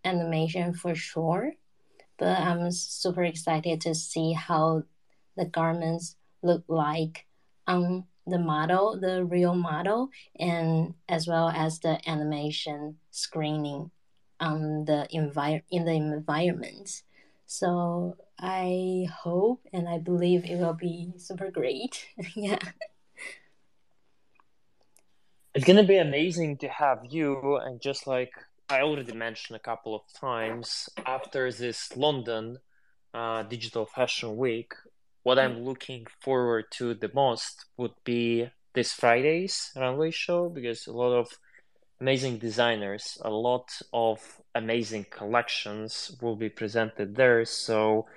[0.06, 1.54] animation for sure
[2.18, 4.84] but I'm super excited to see how
[5.36, 7.26] the garments look like
[7.66, 10.10] on the model, the real model,
[10.40, 13.92] and as well as the animation screening
[14.40, 17.04] on the envir- in the environment.
[17.46, 22.08] So I hope and I believe it will be super great.
[22.36, 22.60] yeah.
[25.56, 28.32] It's gonna be amazing to have you, and just like
[28.70, 32.60] I already mentioned a couple of times, after this London
[33.16, 34.74] uh, Digital Fashion Week,
[35.24, 35.66] what I'm mm-hmm.
[35.66, 41.28] looking forward to the most would be this Friday's runway show because a lot of
[42.00, 47.44] amazing designers, a lot of amazing collections will be presented there.
[47.46, 48.08] So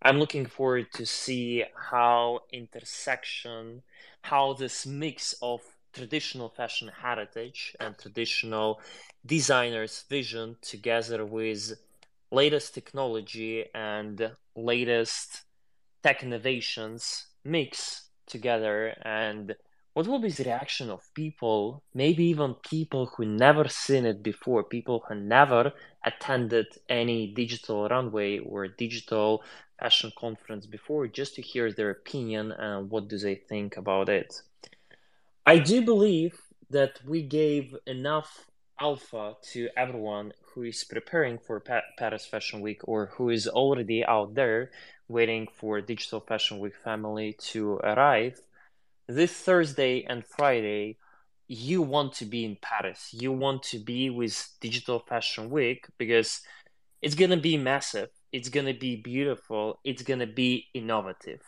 [0.00, 3.82] I'm looking forward to see how intersection,
[4.22, 5.60] how this mix of
[5.92, 8.80] traditional fashion heritage and traditional
[9.24, 11.74] designers' vision together with
[12.30, 15.42] latest technology and latest
[16.02, 19.54] tech innovations mix together and
[19.94, 24.64] what will be the reaction of people, maybe even people who never seen it before,
[24.64, 25.72] people who never
[26.04, 29.42] attended any digital runway or digital
[29.78, 34.40] fashion conference before, just to hear their opinion and what do they think about it.
[35.44, 36.40] I do believe
[36.70, 38.46] that we gave enough
[38.82, 44.04] alpha to everyone who is preparing for pa- Paris Fashion Week or who is already
[44.04, 44.72] out there
[45.06, 48.40] waiting for Digital Fashion Week family to arrive.
[49.06, 50.96] This Thursday and Friday,
[51.46, 53.10] you want to be in Paris.
[53.12, 56.40] You want to be with Digital Fashion Week because
[57.00, 58.10] it's going to be massive.
[58.32, 59.78] It's going to be beautiful.
[59.84, 61.42] It's going to be innovative.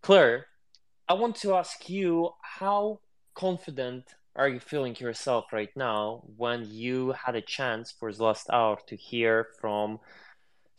[0.00, 0.46] Clare,
[1.08, 3.00] I want to ask you how
[3.34, 4.04] confident
[4.36, 8.78] are you feeling yourself right now when you had a chance for the last hour
[8.86, 10.00] to hear from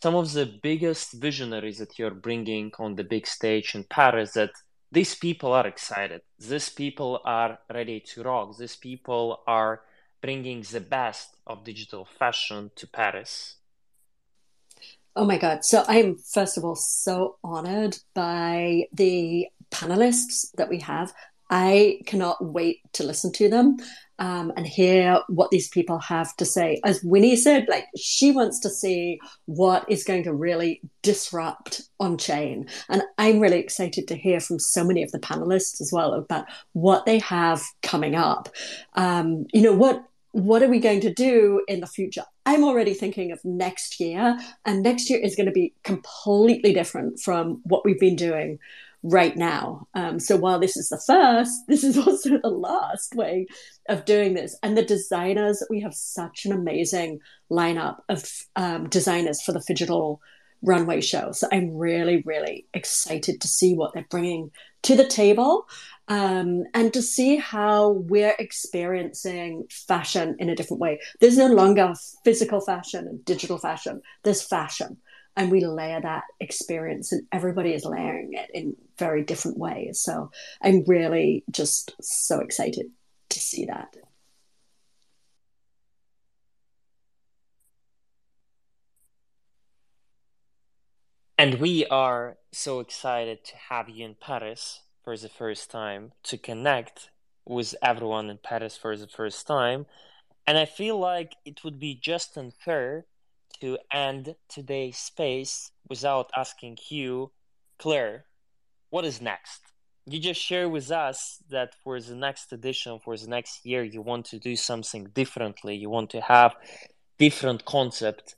[0.03, 4.51] some of the biggest visionaries that you're bringing on the big stage in Paris that
[4.91, 6.21] these people are excited.
[6.39, 8.57] These people are ready to rock.
[8.57, 9.81] These people are
[10.21, 13.55] bringing the best of digital fashion to Paris.
[15.15, 15.63] Oh my God.
[15.63, 21.13] So I'm, first of all, so honored by the panelists that we have.
[21.49, 23.77] I cannot wait to listen to them
[24.19, 26.79] um, and hear what these people have to say.
[26.83, 32.17] As Winnie said, like she wants to see what is going to really disrupt on
[32.17, 32.67] chain.
[32.89, 36.45] And I'm really excited to hear from so many of the panelists as well about
[36.73, 38.49] what they have coming up.
[38.93, 42.25] Um, you know, what what are we going to do in the future?
[42.45, 47.21] I'm already thinking of next year, and next year is going to be completely different
[47.21, 48.59] from what we've been doing
[49.05, 49.87] right now.
[49.93, 53.47] Um, so while this is the first, this is also the last way
[53.87, 54.57] of doing this.
[54.63, 57.19] And the designers, we have such an amazing
[57.51, 58.25] lineup of
[58.55, 60.19] um, designers for the Phygital
[60.61, 61.31] runway show.
[61.31, 64.51] So I'm really, really excited to see what they're bringing
[64.83, 65.67] to the table.
[66.07, 70.99] Um, and to see how we're experiencing fashion in a different way.
[71.19, 74.03] There's no longer physical fashion and digital fashion.
[74.23, 74.97] There's fashion
[75.35, 79.99] and we layer that experience and everybody is layering it in very different ways.
[79.99, 80.31] So
[80.61, 82.87] i'm really just so excited
[83.29, 83.95] to see that.
[91.37, 96.37] And we are so excited to have you in paris for the first time to
[96.37, 97.09] connect
[97.45, 99.85] with everyone in paris for the first time.
[100.47, 103.05] And i feel like it would be just unfair
[103.61, 107.31] to end today's space without asking you,
[107.79, 108.25] Clare,
[108.89, 109.61] what is next?
[110.05, 114.01] You just share with us that for the next edition, for the next year, you
[114.01, 115.75] want to do something differently.
[115.75, 116.55] You want to have
[117.17, 118.35] different concept.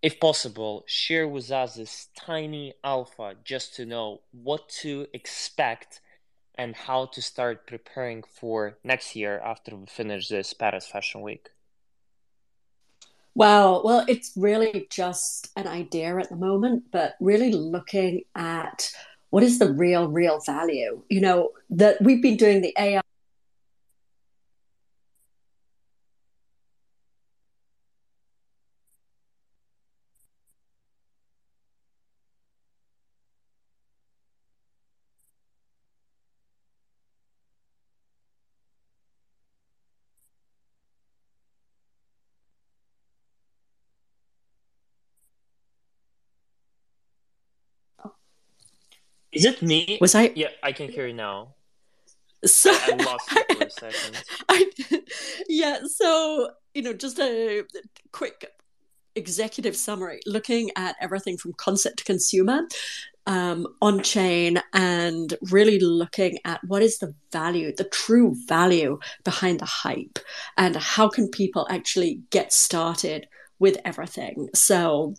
[0.00, 6.00] If possible, share with us this tiny alpha just to know what to expect
[6.54, 11.48] and how to start preparing for next year after we finish this Paris Fashion Week.
[13.34, 18.90] Well, well, it's really just an idea at the moment, but really looking at
[19.30, 21.02] what is the real, real value.
[21.08, 23.00] You know, that we've been doing the AI
[49.32, 49.98] Is it me?
[50.00, 50.32] Was I?
[50.34, 51.54] Yeah, I can hear you now.
[52.44, 54.24] So I, I lost you for a second.
[54.48, 54.70] I,
[55.48, 57.64] yeah, so you know, just a
[58.12, 58.50] quick
[59.14, 62.62] executive summary, looking at everything from concept to consumer.
[63.26, 69.60] Um, on chain and really looking at what is the value, the true value behind
[69.60, 70.18] the hype,
[70.56, 74.48] and how can people actually get started with everything.
[74.54, 75.14] So,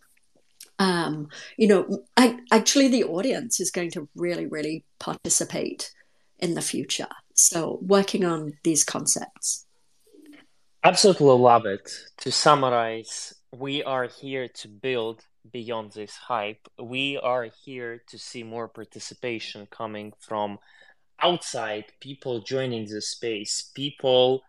[0.79, 1.27] um,
[1.57, 5.91] you know, I, actually, the audience is going to really, really participate
[6.39, 7.07] in the future.
[7.35, 9.65] So, working on these concepts.
[10.83, 11.91] Absolutely love it.
[12.19, 16.67] To summarize, we are here to build beyond this hype.
[16.81, 20.59] We are here to see more participation coming from
[21.21, 24.43] outside, people joining the space, people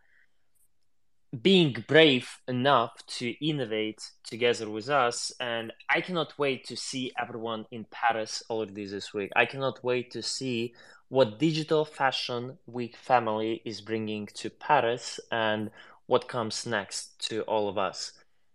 [1.42, 5.32] being brave enough to innovate together with us.
[5.40, 9.30] And I cannot wait to see everyone in Paris already this week.
[9.36, 10.74] I cannot wait to see
[11.08, 15.70] what Digital Fashion Week family is bringing to Paris and
[16.06, 18.12] what comes next to all of us.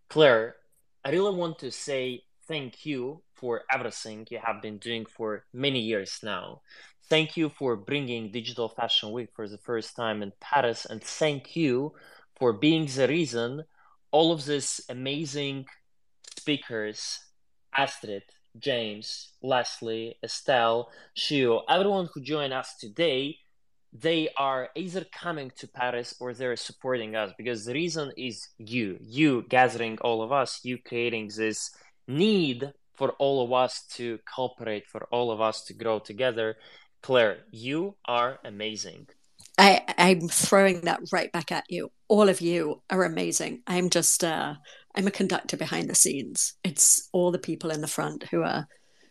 [0.10, 0.56] Clare,
[1.04, 5.80] I really want to say thank you for everything you have been doing for many
[5.80, 6.62] years now.
[7.10, 11.56] Thank you for bringing Digital Fashion Week for the first time in Paris, and thank
[11.56, 11.94] you
[12.38, 13.66] for being the reason
[14.12, 15.66] all of these amazing
[16.38, 17.20] speakers,
[17.76, 18.24] Astrid,
[18.58, 23.38] James, Leslie, Estelle, Shio, everyone who joined us today,
[23.92, 28.98] they are either coming to Paris or they're supporting us because the reason is you,
[29.02, 31.72] you gathering all of us, you creating this
[32.08, 36.56] need for all of us to cooperate, for all of us to grow together.
[37.02, 39.08] Clare, you are amazing.
[39.58, 41.92] I, I'm throwing that right back at you.
[42.08, 43.62] All of you are amazing.
[43.68, 44.56] I'm just uh,
[44.96, 46.54] I'm a conductor behind the scenes.
[46.64, 48.68] It's all the people in the front who are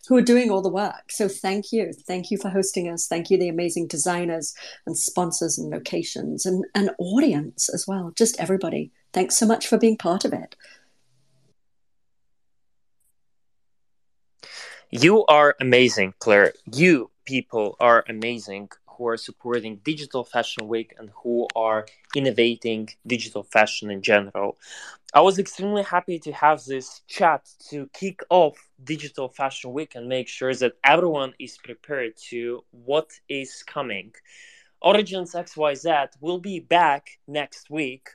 [0.07, 1.09] who are doing all the work.
[1.09, 1.91] So thank you.
[2.07, 3.07] Thank you for hosting us.
[3.07, 4.53] Thank you, the amazing designers
[4.85, 8.13] and sponsors and locations and, and audience as well.
[8.15, 8.91] Just everybody.
[9.13, 10.55] Thanks so much for being part of it.
[14.91, 16.53] You are amazing, Clare.
[16.71, 21.85] You people are amazing who are supporting Digital Fashion Week and who are
[22.15, 24.57] innovating digital fashion in general.
[25.13, 30.07] I was extremely happy to have this chat to kick off Digital Fashion Week and
[30.07, 34.13] make sure that everyone is prepared to what is coming.
[34.83, 38.09] OriGensXYZ will be back next week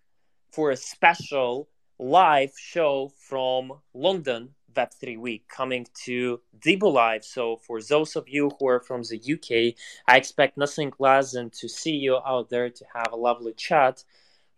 [0.53, 1.68] for a special
[1.99, 7.25] live show from London Web3 week coming to Dibu Live.
[7.25, 9.75] So, for those of you who are from the UK,
[10.07, 14.05] I expect nothing less than to see you out there to have a lovely chat.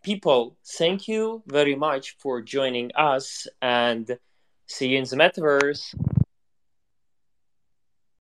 [0.03, 4.17] People, thank you very much for joining us and
[4.67, 5.95] see you in the metaverse.